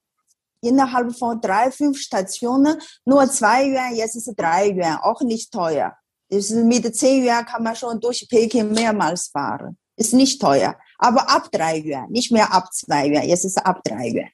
[0.61, 5.51] innerhalb von drei, fünf Stationen nur zwei Yuan, jetzt ist es drei Yuan, auch nicht
[5.51, 5.95] teuer.
[6.29, 9.77] Ist mit zehn Yuan kann man schon durch Peking mehrmals fahren.
[9.95, 10.75] Ist nicht teuer.
[10.97, 14.29] Aber ab drei Yuan, nicht mehr ab zwei Yuan, jetzt ist es ab drei Yuan.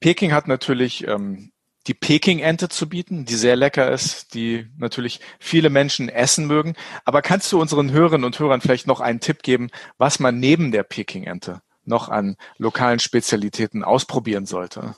[0.00, 1.52] Peking hat natürlich ähm,
[1.86, 6.74] die Peking-Ente zu bieten, die sehr lecker ist, die natürlich viele Menschen essen mögen.
[7.04, 10.70] Aber kannst du unseren Hörerinnen und Hörern vielleicht noch einen Tipp geben, was man neben
[10.70, 14.94] der Peking-Ente noch an lokalen Spezialitäten ausprobieren sollte?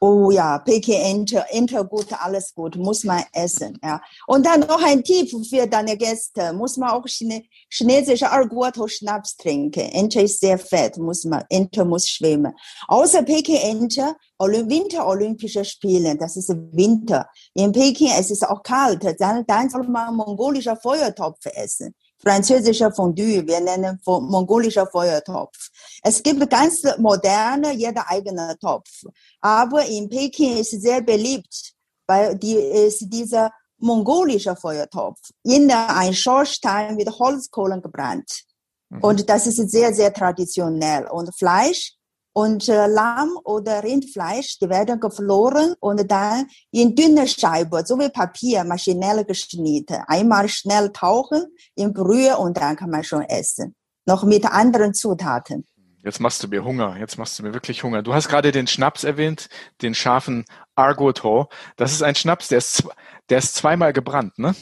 [0.00, 3.76] Oh ja, Peking Ente, Ente gut, alles gut, muss man essen.
[3.82, 4.00] Ja.
[4.28, 9.36] Und dann noch ein Tipp für deine Gäste, muss man auch Chine chinesische Arguato Schnaps
[9.36, 9.80] trinken.
[9.80, 12.52] Ente ist sehr fett, muss man, Ente muss schwimmen.
[12.86, 17.28] Außer Peking Ente, Winter Olympische Spiele, das ist Winter.
[17.54, 23.46] In Peking es ist auch kalt, dann, dann soll man mongolischer Feuertopf essen französischer Fondue,
[23.46, 25.70] wir nennen mongolischer Feuertopf.
[26.02, 29.04] Es gibt ganz moderne, jeder eigene Topf.
[29.40, 31.74] Aber in Peking ist sehr beliebt,
[32.06, 38.44] weil die ist dieser mongolische Feuertopf in ein Schornstein mit Holzkohlen gebrannt.
[38.88, 39.00] Mhm.
[39.02, 41.06] Und das ist sehr, sehr traditionell.
[41.06, 41.97] Und Fleisch
[42.32, 48.08] und äh, Lamm oder Rindfleisch, die werden gefroren und dann in dünne Scheiben, so wie
[48.08, 50.02] Papier, maschinell geschnitten.
[50.06, 53.74] Einmal schnell tauchen in Brühe und dann kann man schon essen.
[54.06, 55.66] Noch mit anderen Zutaten.
[56.02, 56.96] Jetzt machst du mir Hunger.
[56.98, 58.02] Jetzt machst du mir wirklich Hunger.
[58.02, 59.48] Du hast gerade den Schnaps erwähnt,
[59.82, 60.44] den scharfen
[60.76, 61.48] Argoto.
[61.76, 62.84] Das ist ein Schnaps, der ist,
[63.28, 64.54] der ist zweimal gebrannt, ne?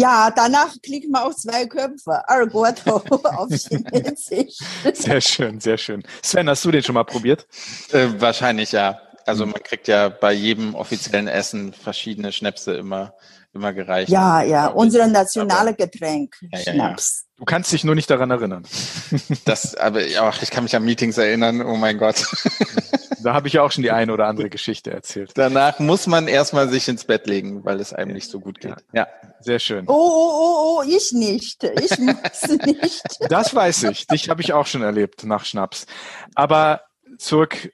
[0.00, 2.28] Ja, danach klickt man auf zwei Köpfe.
[2.28, 4.58] Argoto auf Chinesisch.
[4.94, 6.02] Sehr schön, sehr schön.
[6.22, 7.46] Sven, hast du den schon mal probiert?
[7.92, 9.00] Äh, wahrscheinlich ja.
[9.26, 13.12] Also man kriegt ja bei jedem offiziellen Essen verschiedene Schnäpse immer,
[13.52, 14.08] immer gereicht.
[14.08, 17.27] Ja, ja, unser nationales Getränk, ja, Schnaps.
[17.38, 18.64] Du kannst dich nur nicht daran erinnern.
[19.44, 22.26] Das, aber ach, ich kann mich an Meetings erinnern, oh mein Gott.
[23.22, 25.32] Da habe ich ja auch schon die eine oder andere Geschichte erzählt.
[25.34, 28.74] Danach muss man erstmal sich ins Bett legen, weil es einem nicht so gut geht.
[28.92, 29.06] Ja,
[29.40, 29.84] sehr schön.
[29.86, 31.62] Oh, oh, oh, oh, ich nicht.
[31.64, 33.02] Ich muss nicht.
[33.28, 34.06] Das weiß ich.
[34.08, 35.86] Dich habe ich auch schon erlebt nach Schnaps.
[36.34, 36.82] Aber
[37.18, 37.72] zurück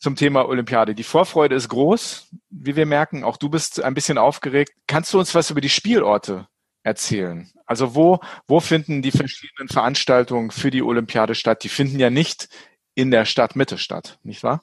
[0.00, 0.94] zum Thema Olympiade.
[0.94, 3.24] Die Vorfreude ist groß, wie wir merken.
[3.24, 4.72] Auch du bist ein bisschen aufgeregt.
[4.86, 6.46] Kannst du uns was über die Spielorte
[6.82, 7.50] erzählen?
[7.68, 11.62] Also wo, wo finden die verschiedenen Veranstaltungen für die Olympiade statt?
[11.64, 12.48] Die finden ja nicht
[12.94, 14.62] in der Stadtmitte statt, nicht wahr?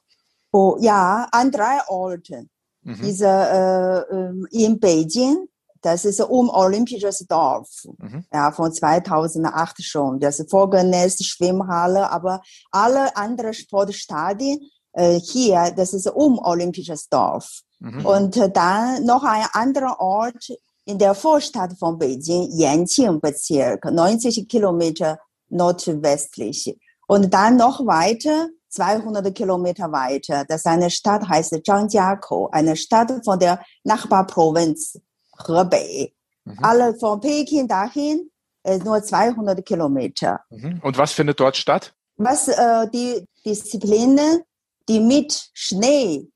[0.51, 2.49] Oh, ja, an drei Orten.
[2.81, 3.01] Mhm.
[3.01, 5.47] Diese, äh, ähm, in Beijing,
[5.81, 8.25] das ist um Olympisches Dorf, mhm.
[8.33, 10.19] ja, von 2008 schon.
[10.19, 12.41] Das Vogelnest, Schwimmhalle, aber
[12.71, 14.59] alle anderen Sportstadien
[14.93, 17.61] äh, hier, das ist um Olympisches Dorf.
[17.79, 18.05] Mhm.
[18.05, 20.47] Und äh, dann noch ein anderer Ort
[20.86, 25.19] in der Vorstadt von Beijing, Yanqing-Bezirk, 90 Kilometer
[25.50, 26.78] nordwestlich.
[27.08, 33.39] Und dann noch weiter, 200 Kilometer weiter, das eine Stadt heißt Zhangjiakou, eine Stadt von
[33.39, 35.00] der Nachbarprovinz
[35.45, 36.13] Hebei.
[36.43, 36.58] Mhm.
[36.62, 38.30] Alle von Peking dahin
[38.63, 40.41] äh, nur 200 Kilometer.
[40.50, 40.80] Mhm.
[40.84, 41.93] Und was findet dort statt?
[42.17, 44.41] Was äh, die Disziplinen,
[44.88, 46.28] die mit Schnee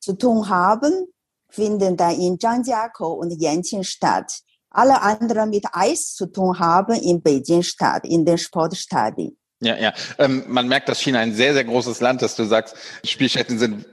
[0.00, 1.06] zu tun haben,
[1.50, 4.40] finden dann in Zhangjiakou und Yanqing statt.
[4.70, 9.36] Alle anderen mit Eis zu tun haben in Beijing statt, in den Sportstadien.
[9.62, 9.92] Ja, ja.
[10.18, 12.38] Ähm, man merkt, dass China ein sehr, sehr großes Land ist.
[12.38, 13.84] Du sagst, Spielstätten sind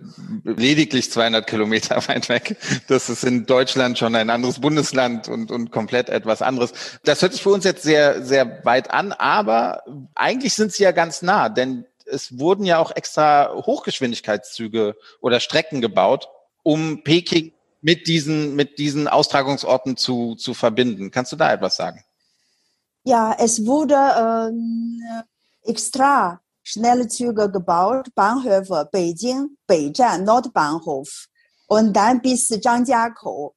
[0.46, 2.56] lediglich 200 Kilometer weit weg.
[2.88, 6.72] Das ist in Deutschland schon ein anderes Bundesland und, und komplett etwas anderes.
[7.04, 9.84] Das hört sich für uns jetzt sehr, sehr weit an, aber
[10.16, 15.82] eigentlich sind sie ja ganz nah, denn es wurden ja auch extra Hochgeschwindigkeitszüge oder Strecken
[15.82, 16.30] gebaut,
[16.68, 21.12] um Peking mit diesen, mit diesen Austragungsorten zu, zu verbinden.
[21.12, 22.04] Kannst du da etwas sagen?
[23.06, 25.02] Ja, es wurde ähm,
[25.64, 31.28] extra schnelle Züge gebaut, Bahnhöfe Beijing, Beizhan, Nordbahnhof
[31.70, 33.54] und dann bis Zhangjiakou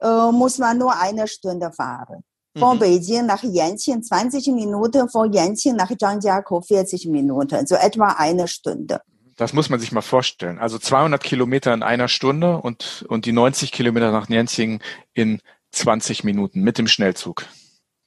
[0.00, 2.24] äh, muss man nur eine Stunde fahren.
[2.56, 2.80] Von mhm.
[2.80, 9.02] Beijing nach Yanqing 20 Minuten, von Yanqing nach Zhangjiakou 40 Minuten, so etwa eine Stunde.
[9.36, 10.58] Das muss man sich mal vorstellen.
[10.58, 14.82] Also 200 Kilometer in einer Stunde und, und die 90 Kilometer nach Yanqing
[15.14, 15.40] in
[15.72, 17.46] 20 Minuten mit dem Schnellzug.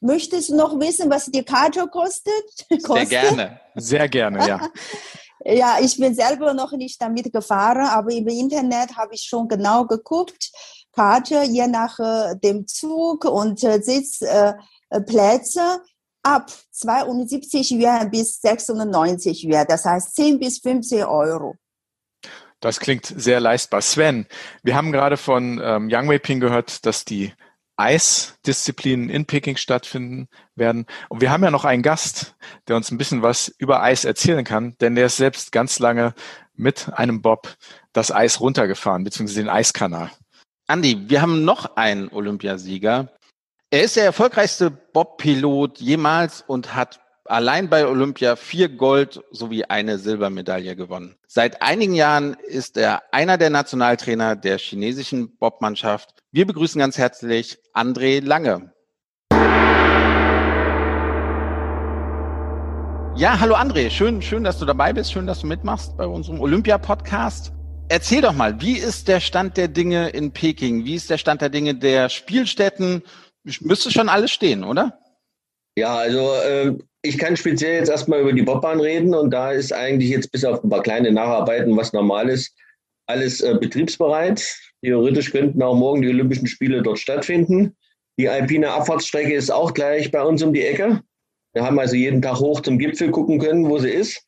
[0.01, 2.33] Möchtest du noch wissen, was die Karte kostet?
[2.83, 3.09] kostet?
[3.09, 3.59] Sehr gerne.
[3.75, 4.69] Sehr gerne, ja.
[5.45, 9.85] ja, ich bin selber noch nicht damit gefahren, aber im Internet habe ich schon genau
[9.85, 10.51] geguckt.
[10.91, 15.79] Karte je nach äh, dem Zug und äh, Sitzplätze äh,
[16.25, 21.55] ab 72 Yuan bis 96 Yuan, das heißt 10 bis 15 Euro.
[22.59, 23.81] Das klingt sehr leistbar.
[23.81, 24.25] Sven,
[24.63, 27.31] wir haben gerade von ähm, Yang Weiping gehört, dass die
[27.77, 30.85] Eisdisziplinen in Peking stattfinden werden.
[31.09, 32.35] Und wir haben ja noch einen Gast,
[32.67, 36.13] der uns ein bisschen was über Eis erzählen kann, denn der ist selbst ganz lange
[36.55, 37.53] mit einem Bob
[37.93, 40.09] das Eis runtergefahren, beziehungsweise den Eiskanal.
[40.67, 43.09] Andi, wir haben noch einen Olympiasieger.
[43.71, 49.97] Er ist der erfolgreichste Bob-Pilot jemals und hat allein bei Olympia vier Gold sowie eine
[49.97, 51.15] Silbermedaille gewonnen.
[51.27, 56.13] Seit einigen Jahren ist er einer der Nationaltrainer der chinesischen Bobmannschaft.
[56.31, 58.71] Wir begrüßen ganz herzlich André Lange.
[63.17, 66.39] Ja, hallo André, schön, schön, dass du dabei bist, schön, dass du mitmachst bei unserem
[66.39, 67.51] Olympia-Podcast.
[67.87, 70.85] Erzähl doch mal, wie ist der Stand der Dinge in Peking?
[70.85, 73.03] Wie ist der Stand der Dinge der Spielstätten?
[73.61, 74.99] Müsste schon alles stehen, oder?
[75.77, 79.73] Ja, also äh, ich kann speziell jetzt erstmal über die Bobbahn reden und da ist
[79.73, 82.55] eigentlich jetzt bis auf ein paar kleine Nacharbeiten, was normal ist,
[83.07, 84.43] alles äh, betriebsbereit.
[84.81, 87.75] Theoretisch könnten auch morgen die Olympischen Spiele dort stattfinden.
[88.17, 91.01] Die alpine Abfahrtsstrecke ist auch gleich bei uns um die Ecke.
[91.53, 94.23] Wir haben also jeden Tag hoch zum Gipfel gucken können, wo sie ist.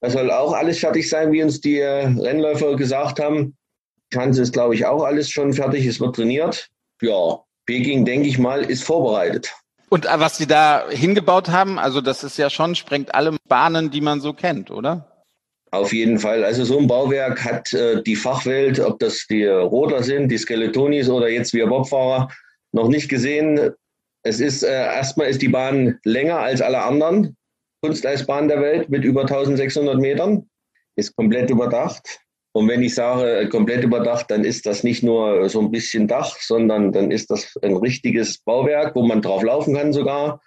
[0.00, 3.56] Da soll auch alles fertig sein, wie uns die äh, Rennläufer gesagt haben.
[4.12, 5.86] Schanze ist, glaube ich, auch alles schon fertig.
[5.86, 6.68] Es wird trainiert.
[7.00, 9.54] Ja, Peking, denke ich mal, ist vorbereitet.
[9.90, 13.92] Und äh, was Sie da hingebaut haben, also das ist ja schon, sprengt alle Bahnen,
[13.92, 15.24] die man so kennt, oder?
[15.70, 16.42] Auf jeden Fall.
[16.42, 21.08] Also so ein Bauwerk hat äh, die Fachwelt, ob das die Rodler sind, die Skeletonis
[21.08, 22.28] oder jetzt wir Bobfahrer,
[22.72, 23.70] noch nicht gesehen.
[24.24, 27.36] Es ist äh, erstmal ist die Bahn länger als alle anderen
[27.82, 30.50] Kunsteisbahnen der Welt mit über 1600 Metern,
[30.96, 32.18] ist komplett überdacht.
[32.52, 36.08] Und wenn ich sage äh, komplett überdacht, dann ist das nicht nur so ein bisschen
[36.08, 40.40] Dach, sondern dann ist das ein richtiges Bauwerk, wo man drauf laufen kann sogar,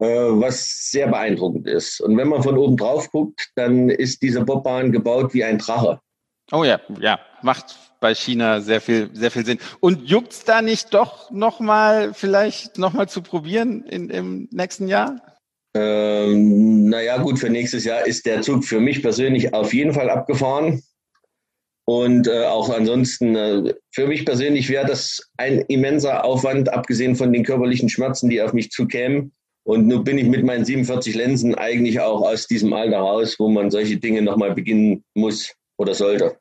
[0.00, 2.00] äh, was sehr beeindruckend ist.
[2.00, 6.00] Und wenn man von oben drauf guckt, dann ist diese Bobbahn gebaut wie ein Drache.
[6.52, 9.58] Oh ja, ja, macht bei China sehr viel, sehr viel Sinn.
[9.80, 15.22] Und juckt's da nicht doch nochmal, vielleicht nochmal zu probieren in, im nächsten Jahr?
[15.74, 20.10] Ähm, naja, gut, für nächstes Jahr ist der Zug für mich persönlich auf jeden Fall
[20.10, 20.82] abgefahren.
[21.86, 27.32] Und äh, auch ansonsten, äh, für mich persönlich wäre das ein immenser Aufwand, abgesehen von
[27.32, 29.32] den körperlichen Schmerzen, die auf mich zukämen.
[29.64, 33.48] Und nun bin ich mit meinen 47 Lensen eigentlich auch aus diesem Alter raus, wo
[33.48, 36.36] man solche Dinge nochmal beginnen muss oder sollte.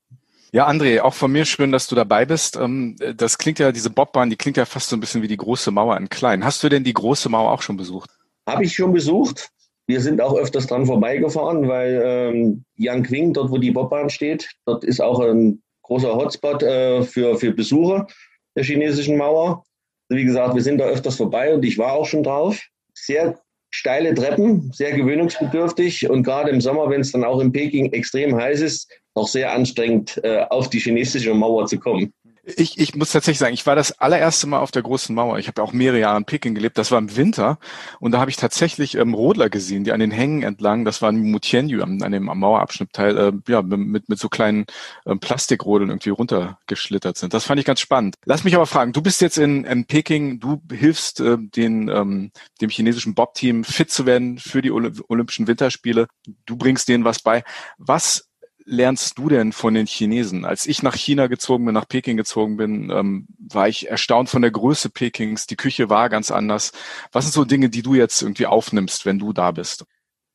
[0.51, 2.57] Ja, André, auch von mir schön, dass du dabei bist.
[2.57, 5.37] Ähm, das klingt ja, diese Bobbahn, die klingt ja fast so ein bisschen wie die
[5.37, 6.45] große Mauer in klein.
[6.45, 8.11] Hast du denn die große Mauer auch schon besucht?
[8.47, 9.49] Habe ich schon besucht.
[9.87, 14.83] Wir sind auch öfters dran vorbeigefahren, weil ähm, Yangqing, dort wo die Bobbahn steht, dort
[14.83, 18.07] ist auch ein großer Hotspot äh, für, für Besucher
[18.55, 19.63] der chinesischen Mauer.
[20.09, 22.61] Wie gesagt, wir sind da öfters vorbei und ich war auch schon drauf.
[22.93, 23.39] Sehr
[23.71, 28.35] steile Treppen, sehr gewöhnungsbedürftig und gerade im Sommer, wenn es dann auch in Peking extrem
[28.35, 32.13] heiß ist, auch sehr anstrengend, äh, auf die chinesische Mauer zu kommen.
[32.45, 35.39] Ich, ich muss tatsächlich sagen, ich war das allererste Mal auf der großen Mauer.
[35.39, 36.77] Ich habe ja auch mehrere Jahre in Peking gelebt.
[36.77, 37.57] Das war im Winter
[38.01, 41.09] und da habe ich tatsächlich ähm, Rodler gesehen, die an den Hängen entlang, das war
[41.09, 44.65] in Mutianyu, an, an dem Mauerabschnittteil, äh, ja, mit, mit so kleinen
[45.05, 47.33] äh, Plastikrodeln irgendwie runtergeschlittert sind.
[47.33, 48.15] Das fand ich ganz spannend.
[48.25, 52.31] Lass mich aber fragen, du bist jetzt in, in Peking, du hilfst äh, den, ähm,
[52.59, 56.07] dem chinesischen Bob-Team fit zu werden für die Olympischen Winterspiele.
[56.45, 57.43] Du bringst denen was bei.
[57.77, 58.32] Was
[58.65, 60.45] lernst du denn von den Chinesen?
[60.45, 64.41] Als ich nach China gezogen bin, nach Peking gezogen bin, ähm, war ich erstaunt von
[64.41, 65.47] der Größe Pekings.
[65.47, 66.71] Die Küche war ganz anders.
[67.11, 69.85] Was sind so Dinge, die du jetzt irgendwie aufnimmst, wenn du da bist?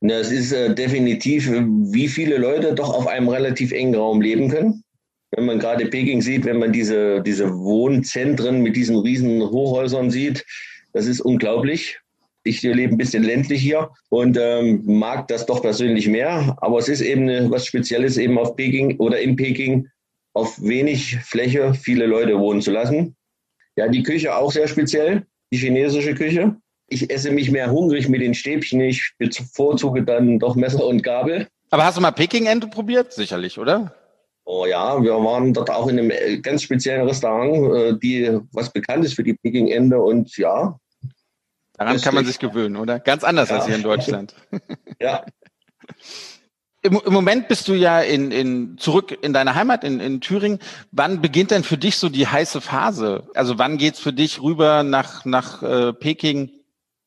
[0.00, 4.48] Na, es ist äh, definitiv, wie viele Leute doch auf einem relativ engen Raum leben
[4.48, 4.84] können.
[5.32, 10.44] Wenn man gerade Peking sieht, wenn man diese, diese Wohnzentren mit diesen riesen Hochhäusern sieht,
[10.92, 12.00] das ist unglaublich.
[12.48, 16.56] Ich lebe ein bisschen ländlich hier und ähm, mag das doch persönlich mehr.
[16.60, 19.86] Aber es ist eben was Spezielles, eben auf Peking oder in Peking
[20.32, 23.16] auf wenig Fläche viele Leute wohnen zu lassen.
[23.76, 26.56] Ja, die Küche auch sehr speziell, die chinesische Küche.
[26.88, 28.80] Ich esse mich mehr hungrig mit den Stäbchen.
[28.80, 31.48] Ich bevorzuge dann doch Messer und Gabel.
[31.70, 33.12] Aber hast du mal Peking-Ente probiert?
[33.12, 33.94] Sicherlich, oder?
[34.46, 38.72] Oh ja, wir waren dort auch in einem äh, ganz speziellen Restaurant, äh, die was
[38.72, 40.00] bekannt ist für die Peking-Ente.
[40.00, 40.78] Und ja,
[41.78, 42.98] Daran kann man sich gewöhnen, oder?
[42.98, 43.56] Ganz anders ja.
[43.56, 44.34] als hier in Deutschland.
[45.00, 45.24] Ja.
[46.82, 50.58] Im, Im, Moment bist du ja in, in, zurück in deiner Heimat in, in Thüringen.
[50.90, 53.28] Wann beginnt denn für dich so die heiße Phase?
[53.34, 56.50] Also wann geht's für dich rüber nach, nach äh, Peking,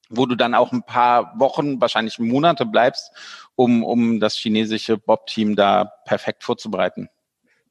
[0.09, 3.11] wo du dann auch ein paar Wochen, wahrscheinlich Monate bleibst,
[3.55, 7.09] um, um das chinesische Bob-Team da perfekt vorzubereiten?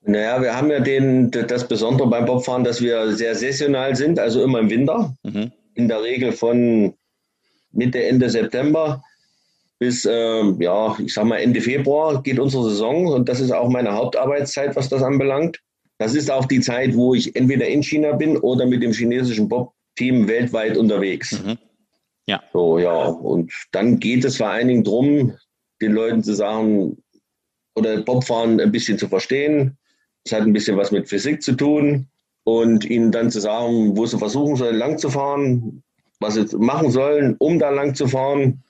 [0.02, 4.42] Naja, wir haben ja den, das Besondere beim Bobfahren, dass wir sehr saisonal sind, also
[4.44, 5.14] immer im Winter.
[5.22, 6.94] Mhm in der Regel von
[7.72, 9.02] Mitte, Ende September
[9.78, 13.70] bis, ähm, ja, ich sag mal Ende Februar geht unsere Saison und das ist auch
[13.70, 15.60] meine Hauptarbeitszeit, was das anbelangt.
[15.98, 19.48] Das ist auch die Zeit, wo ich entweder in China bin oder mit dem chinesischen
[19.48, 21.42] Bob-Team weltweit unterwegs.
[21.42, 21.58] Mhm.
[22.26, 22.42] Ja.
[22.52, 23.04] So, ja.
[23.06, 25.34] Und dann geht es vor allen Dingen darum,
[25.80, 26.98] den Leuten zu sagen,
[27.74, 29.78] oder Bobfahren ein bisschen zu verstehen.
[30.24, 32.06] Es hat ein bisschen was mit Physik zu tun
[32.44, 35.82] und ihnen dann zu sagen, wo sie versuchen sollen, lang zu fahren,
[36.20, 38.62] was sie machen sollen, um da lang zu fahren.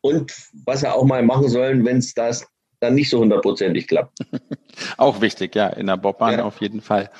[0.00, 0.32] und
[0.64, 2.46] was sie auch mal machen sollen, wenn es das
[2.80, 4.18] dann nicht so hundertprozentig klappt.
[4.96, 6.44] auch wichtig, ja, in der Bobbahn ja.
[6.44, 7.10] auf jeden Fall.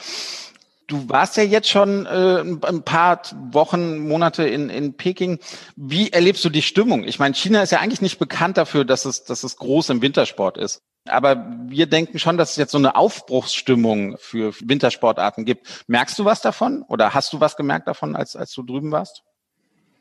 [0.89, 3.21] Du warst ja jetzt schon äh, ein paar
[3.53, 5.39] Wochen, Monate in, in Peking.
[5.77, 7.05] Wie erlebst du die Stimmung?
[7.05, 10.01] Ich meine, China ist ja eigentlich nicht bekannt dafür, dass es, dass es groß im
[10.01, 10.81] Wintersport ist.
[11.07, 15.67] Aber wir denken schon, dass es jetzt so eine Aufbruchsstimmung für Wintersportarten gibt.
[15.89, 19.23] Merkst du was davon oder hast du was gemerkt davon, als, als du drüben warst?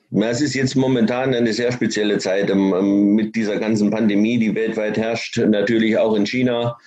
[0.09, 4.55] Es ist jetzt momentan eine sehr spezielle Zeit ähm, ähm, mit dieser ganzen Pandemie, die
[4.55, 6.77] weltweit herrscht, natürlich auch in China,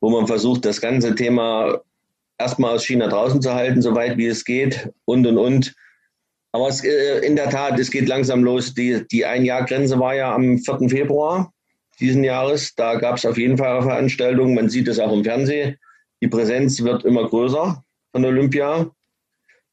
[0.00, 1.82] wo man versucht, das ganze Thema
[2.38, 5.74] erstmal aus China draußen zu halten, soweit wie es geht und und und.
[6.52, 8.74] Aber es, äh, in der Tat, es geht langsam los.
[8.74, 10.88] Die, die Ein-Jahr-Grenze war ja am 4.
[10.88, 11.52] Februar
[12.00, 12.74] diesen Jahres.
[12.74, 14.54] Da gab es auf jeden Fall Veranstaltungen.
[14.54, 15.76] Man sieht es auch im Fernsehen.
[16.22, 17.82] Die Präsenz wird immer größer
[18.12, 18.90] von Olympia.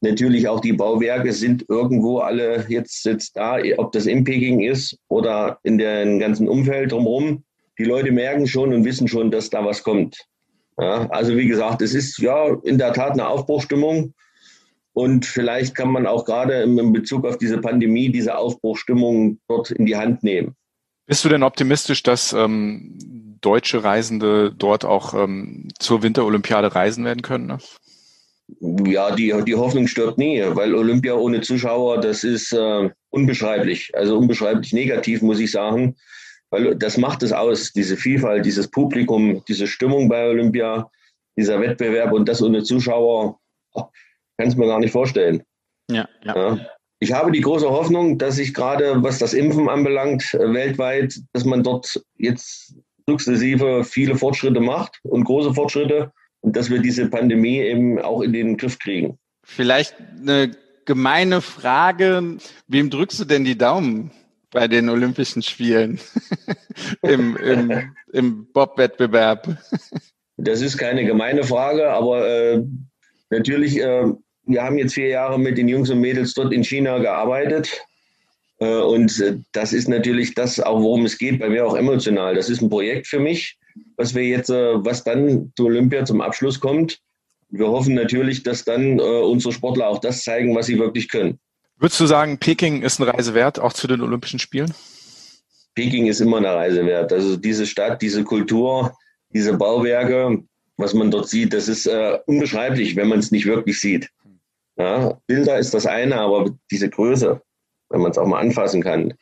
[0.02, 4.98] Natürlich auch die Bauwerke sind irgendwo alle jetzt, jetzt da, ob das in Peking ist
[5.08, 7.42] oder in dem ganzen Umfeld drumherum.
[7.78, 10.26] Die Leute merken schon und wissen schon, dass da was kommt.
[10.78, 14.14] Ja, also wie gesagt, es ist ja in der Tat eine Aufbruchstimmung.
[14.92, 19.84] Und vielleicht kann man auch gerade in Bezug auf diese Pandemie diese Aufbruchstimmung dort in
[19.84, 20.54] die Hand nehmen.
[21.06, 22.98] Bist du denn optimistisch, dass ähm,
[23.42, 27.46] deutsche Reisende dort auch ähm, zur Winterolympiade reisen werden können?
[27.46, 27.58] Ne?
[28.90, 33.92] Ja, die, die Hoffnung stirbt nie, weil Olympia ohne Zuschauer, das ist äh, unbeschreiblich.
[33.94, 35.96] Also unbeschreiblich negativ, muss ich sagen.
[36.50, 40.90] Weil das macht es aus, diese Vielfalt, dieses Publikum, diese Stimmung bei Olympia,
[41.36, 43.38] dieser Wettbewerb und das ohne Zuschauer,
[43.74, 43.84] oh,
[44.38, 45.42] kann es mir gar nicht vorstellen.
[45.90, 46.36] Ja, ja.
[46.36, 46.66] ja
[46.98, 51.44] ich habe die große Hoffnung, dass sich gerade, was das Impfen anbelangt, äh, weltweit, dass
[51.44, 52.74] man dort jetzt
[53.06, 58.32] sukzessive viele Fortschritte macht und große Fortschritte und dass wir diese Pandemie eben auch in
[58.32, 59.18] den Griff kriegen.
[59.44, 60.50] Vielleicht eine
[60.86, 62.38] gemeine Frage.
[62.66, 64.10] Wem drückst du denn die Daumen
[64.50, 66.00] bei den Olympischen Spielen
[67.02, 69.58] im, im, im Bob-Wettbewerb?
[70.36, 72.62] Das ist keine gemeine Frage, aber äh,
[73.30, 74.12] natürlich äh,
[74.46, 77.82] wir haben jetzt vier Jahre mit den Jungs und Mädels dort in China gearbeitet.
[78.58, 82.34] Äh, und äh, das ist natürlich das, auch worum es geht, bei mir auch emotional.
[82.34, 83.58] Das ist ein Projekt für mich,
[83.96, 87.00] was wir jetzt, äh, was dann zu Olympia zum Abschluss kommt.
[87.48, 91.38] Wir hoffen natürlich, dass dann unsere Sportler auch das zeigen, was sie wirklich können.
[91.78, 94.72] Würdest du sagen, Peking ist eine Reise wert, auch zu den Olympischen Spielen?
[95.74, 97.12] Peking ist immer eine Reise wert.
[97.12, 98.96] Also diese Stadt, diese Kultur,
[99.30, 100.42] diese Bauwerke,
[100.78, 104.08] was man dort sieht, das ist äh, unbeschreiblich, wenn man es nicht wirklich sieht.
[104.78, 107.40] Ja, Bilder ist das eine, aber diese Größe,
[107.90, 109.14] wenn man es auch mal anfassen kann,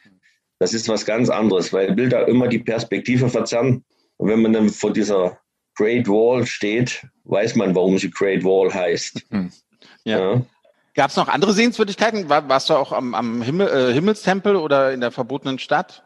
[0.59, 3.85] das ist was ganz anderes, weil Bilder immer die Perspektive verzerren.
[4.17, 5.39] Und wenn man dann vor dieser
[5.77, 9.27] Great Wall steht, weiß man, warum sie Great Wall heißt.
[9.31, 9.51] Hm.
[10.05, 10.19] Ja.
[10.19, 10.47] ja.
[10.95, 12.29] Gab es noch andere Sehenswürdigkeiten?
[12.29, 16.05] War, warst du auch am, am Himmel, äh, Himmelstempel oder in der verbotenen Stadt?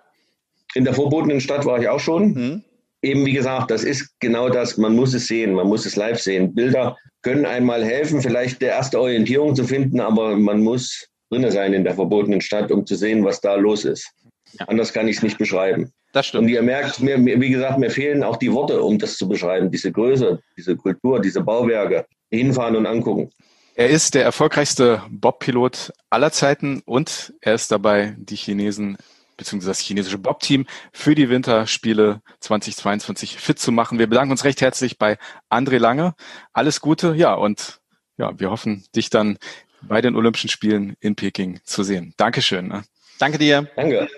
[0.75, 2.35] In der verbotenen Stadt war ich auch schon.
[2.35, 2.65] Hm.
[3.03, 4.77] Eben wie gesagt, das ist genau das.
[4.77, 6.55] Man muss es sehen, man muss es live sehen.
[6.55, 11.75] Bilder können einmal helfen, vielleicht der erste Orientierung zu finden, aber man muss drinne sein
[11.75, 14.11] in der verbotenen Stadt, um zu sehen, was da los ist.
[14.59, 14.67] Ja.
[14.67, 15.93] Anders kann ich es nicht beschreiben.
[16.13, 16.45] Das stimmt.
[16.45, 19.71] Und ihr merkt, mir, wie gesagt, mir fehlen auch die Worte, um das zu beschreiben.
[19.71, 22.07] Diese Größe, diese Kultur, diese Bauwerke.
[22.31, 23.31] Hinfahren und angucken.
[23.79, 28.99] Er ist der erfolgreichste Bob-Pilot aller Zeiten und er ist dabei, die Chinesen
[29.37, 34.01] beziehungsweise das chinesische Bob-Team für die Winterspiele 2022 fit zu machen.
[34.01, 35.17] Wir bedanken uns recht herzlich bei
[35.49, 36.17] André Lange.
[36.53, 37.79] Alles Gute, ja, und
[38.17, 39.39] ja, wir hoffen, dich dann
[39.83, 42.15] bei den Olympischen Spielen in Peking zu sehen.
[42.17, 42.67] Dankeschön.
[42.67, 42.83] Ne?
[43.21, 43.71] Danke dir.
[43.77, 44.09] Danke.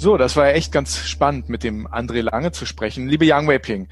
[0.00, 3.08] So, das war ja echt ganz spannend, mit dem André Lange zu sprechen.
[3.08, 3.88] Liebe Yang Weiping,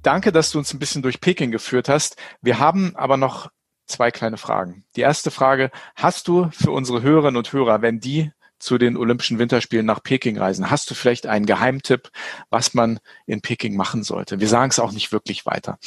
[0.00, 2.16] danke, dass du uns ein bisschen durch Peking geführt hast.
[2.40, 3.50] Wir haben aber noch
[3.86, 4.84] zwei kleine Fragen.
[4.94, 8.30] Die erste Frage, hast du für unsere Hörerinnen und Hörer, wenn die
[8.60, 12.10] zu den Olympischen Winterspielen nach Peking reisen, hast du vielleicht einen Geheimtipp,
[12.50, 14.38] was man in Peking machen sollte?
[14.38, 15.80] Wir sagen es auch nicht wirklich weiter.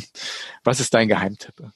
[0.64, 1.70] was ist dein Geheimtipp?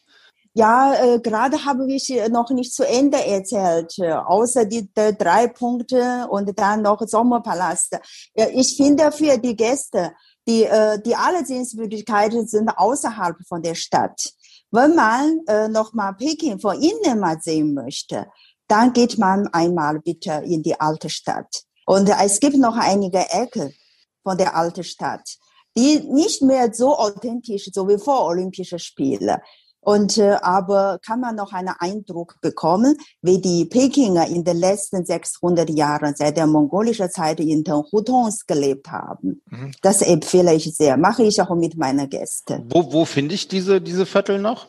[0.59, 5.49] Ja, äh, gerade habe ich noch nicht zu Ende erzählt, äh, außer die, die drei
[5.49, 7.99] Punkte und dann noch Sommerpalast.
[8.35, 10.15] Ja, ich finde für die Gäste,
[10.49, 14.33] die, äh, die alle Sehenswürdigkeiten sind außerhalb von der Stadt.
[14.71, 18.27] Wenn man äh, nochmal Peking von innen mal sehen möchte,
[18.67, 21.65] dann geht man einmal bitte in die alte Stadt.
[21.85, 23.75] Und es gibt noch einige Ecken
[24.23, 25.37] von der alten Stadt,
[25.77, 29.43] die nicht mehr so authentisch, so wie vor Olympische Spiele.
[29.87, 35.07] Und äh, aber kann man noch einen Eindruck bekommen, wie die Pekinger in den letzten
[35.07, 39.43] 600 Jahren seit der mongolischen Zeit in den Hutons gelebt haben.
[39.49, 39.71] Mhm.
[39.83, 40.97] Das empfehle ich sehr.
[40.97, 42.69] Mache ich auch mit meinen Gästen.
[42.69, 44.67] Wo, wo finde ich diese, diese Viertel noch?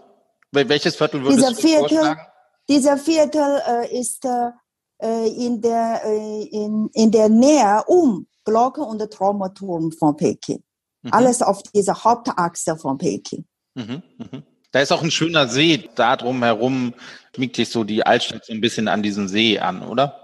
[0.51, 2.21] Welches Viertel würdest dieser du Viertel, vorschlagen?
[2.69, 8.99] Dieser Viertel äh, ist äh, in, der, äh, in, in der Nähe um Glocke und
[9.11, 10.61] Traumaturm von Peking.
[11.01, 11.11] Mhm.
[11.11, 13.45] Alles auf dieser Hauptachse von Peking.
[13.73, 14.43] Mhm, mhm.
[14.77, 15.89] Da ist auch ein schöner See.
[15.95, 16.93] Da drumherum
[17.35, 20.19] schmiegt sich so die Altstadt so ein bisschen an diesen See an, oder?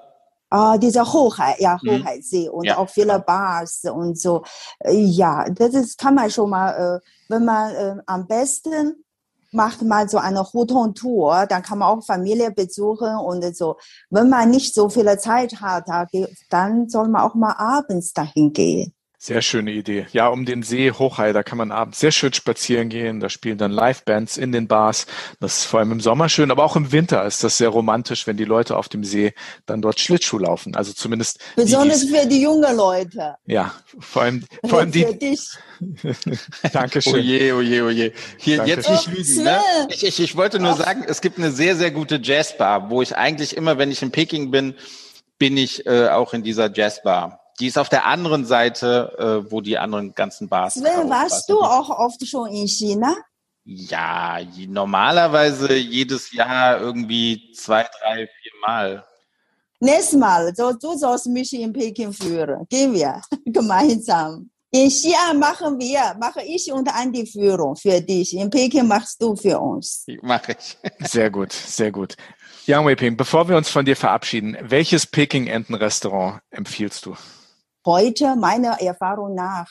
[0.51, 2.03] Ah, dieser Hochhai, ja, mhm.
[2.03, 2.77] Hochhaisee und ja.
[2.77, 4.43] auch viele Bars und so.
[4.77, 6.99] Äh, ja, das ist, kann man schon mal, äh,
[7.29, 9.03] wenn man äh, am besten
[9.51, 13.77] macht man so eine Huton-Tour, dann kann man auch Familie besuchen und so.
[14.11, 15.85] Wenn man nicht so viel Zeit hat,
[16.51, 18.93] dann soll man auch mal abends dahin gehen.
[19.25, 20.05] Sehr schöne Idee.
[20.11, 23.21] Ja, um den See Hochhai, da kann man abends sehr schön spazieren gehen.
[23.21, 25.05] Da spielen dann Live-Bands in den Bars.
[25.39, 28.27] Das ist vor allem im Sommer schön, aber auch im Winter ist das sehr romantisch,
[28.27, 29.33] wenn die Leute auf dem See
[29.65, 30.75] dann dort Schlittschuh laufen.
[30.75, 31.39] Also zumindest.
[31.55, 33.35] Besonders die, für die jungen Leute.
[33.45, 35.05] Ja, vor allem, vor allem die.
[35.05, 35.51] Für dich.
[36.73, 37.13] Dankeschön.
[37.13, 38.11] Oje, oje, oje.
[38.35, 38.71] Hier, Danke.
[38.71, 39.61] jetzt nicht lügen, ne?
[39.87, 43.15] Ich, ich, ich wollte nur sagen, es gibt eine sehr, sehr gute Jazzbar, wo ich
[43.15, 44.75] eigentlich immer, wenn ich in Peking bin,
[45.39, 47.39] bin ich äh, auch in dieser Jazzbar.
[47.59, 50.85] Die ist auf der anderen Seite, äh, wo die anderen ganzen Bars sind.
[50.85, 53.15] Warst du auch oft schon in China?
[53.65, 59.05] Ja, normalerweise jedes Jahr irgendwie zwei, drei, vier Mal.
[59.79, 62.65] Nächstes Mal, so, du sollst mich in Peking führen.
[62.69, 64.49] Gehen wir gemeinsam.
[64.71, 68.35] In Xi'an machen wir, mache ich und Andi Führung für dich.
[68.35, 70.05] In Peking machst du für uns.
[70.21, 70.77] Mache ich.
[71.07, 72.15] Sehr gut, sehr gut.
[72.65, 77.15] Yang Weiping, bevor wir uns von dir verabschieden, welches Peking-Enten-Restaurant empfiehlst du?
[77.85, 79.69] Heute meiner Erfahrung nach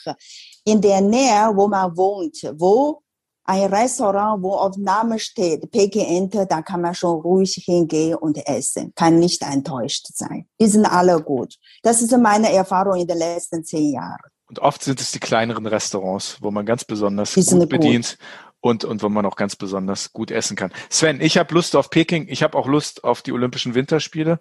[0.65, 3.03] in der Nähe, wo man wohnt, wo
[3.45, 8.37] ein Restaurant, wo auf Name steht, Peking Ente, da kann man schon ruhig hingehen und
[8.47, 10.47] essen, kann nicht enttäuscht sein.
[10.59, 11.55] Die sind alle gut.
[11.81, 14.29] Das ist meine Erfahrung in den letzten zehn Jahren.
[14.47, 18.17] Und oft sind es die kleineren Restaurants, wo man ganz besonders gut bedient
[18.61, 20.71] und, und wo man auch ganz besonders gut essen kann.
[20.89, 24.39] Sven, ich habe Lust auf Peking, ich habe auch Lust auf die Olympischen Winterspiele.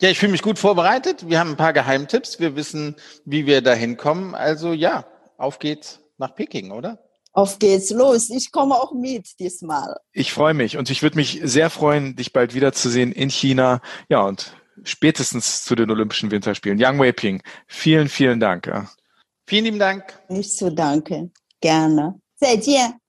[0.00, 1.28] Ja, ich fühle mich gut vorbereitet.
[1.28, 2.38] Wir haben ein paar Geheimtipps.
[2.38, 4.34] Wir wissen, wie wir da hinkommen.
[4.34, 6.98] Also ja, auf geht's nach Peking, oder?
[7.32, 8.30] Auf geht's los.
[8.30, 9.96] Ich komme auch mit diesmal.
[10.12, 13.80] Ich freue mich und ich würde mich sehr freuen, dich bald wiederzusehen in China.
[14.08, 16.78] Ja, und spätestens zu den Olympischen Winterspielen.
[16.78, 18.66] Yang Weiping, vielen, vielen Dank.
[18.66, 18.88] Ja.
[19.46, 20.04] Vielen lieben Dank.
[20.28, 21.32] Nicht zu danken.
[21.60, 22.20] Gerne.
[22.38, 23.00] 再见。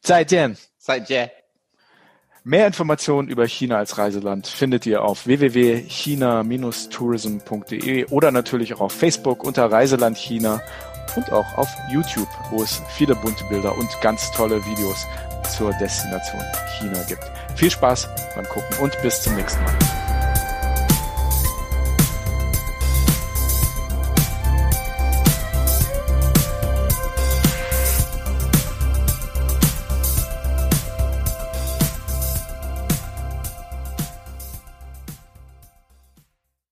[0.00, 0.56] 再见。
[0.78, 1.41] 再见。
[2.45, 9.45] Mehr Informationen über China als Reiseland findet ihr auf www.china-tourism.de oder natürlich auch auf Facebook
[9.45, 10.59] unter Reiseland China
[11.15, 15.07] und auch auf YouTube, wo es viele bunte Bilder und ganz tolle Videos
[15.55, 16.41] zur Destination
[16.77, 17.23] China gibt.
[17.55, 19.92] Viel Spaß beim Gucken und bis zum nächsten Mal.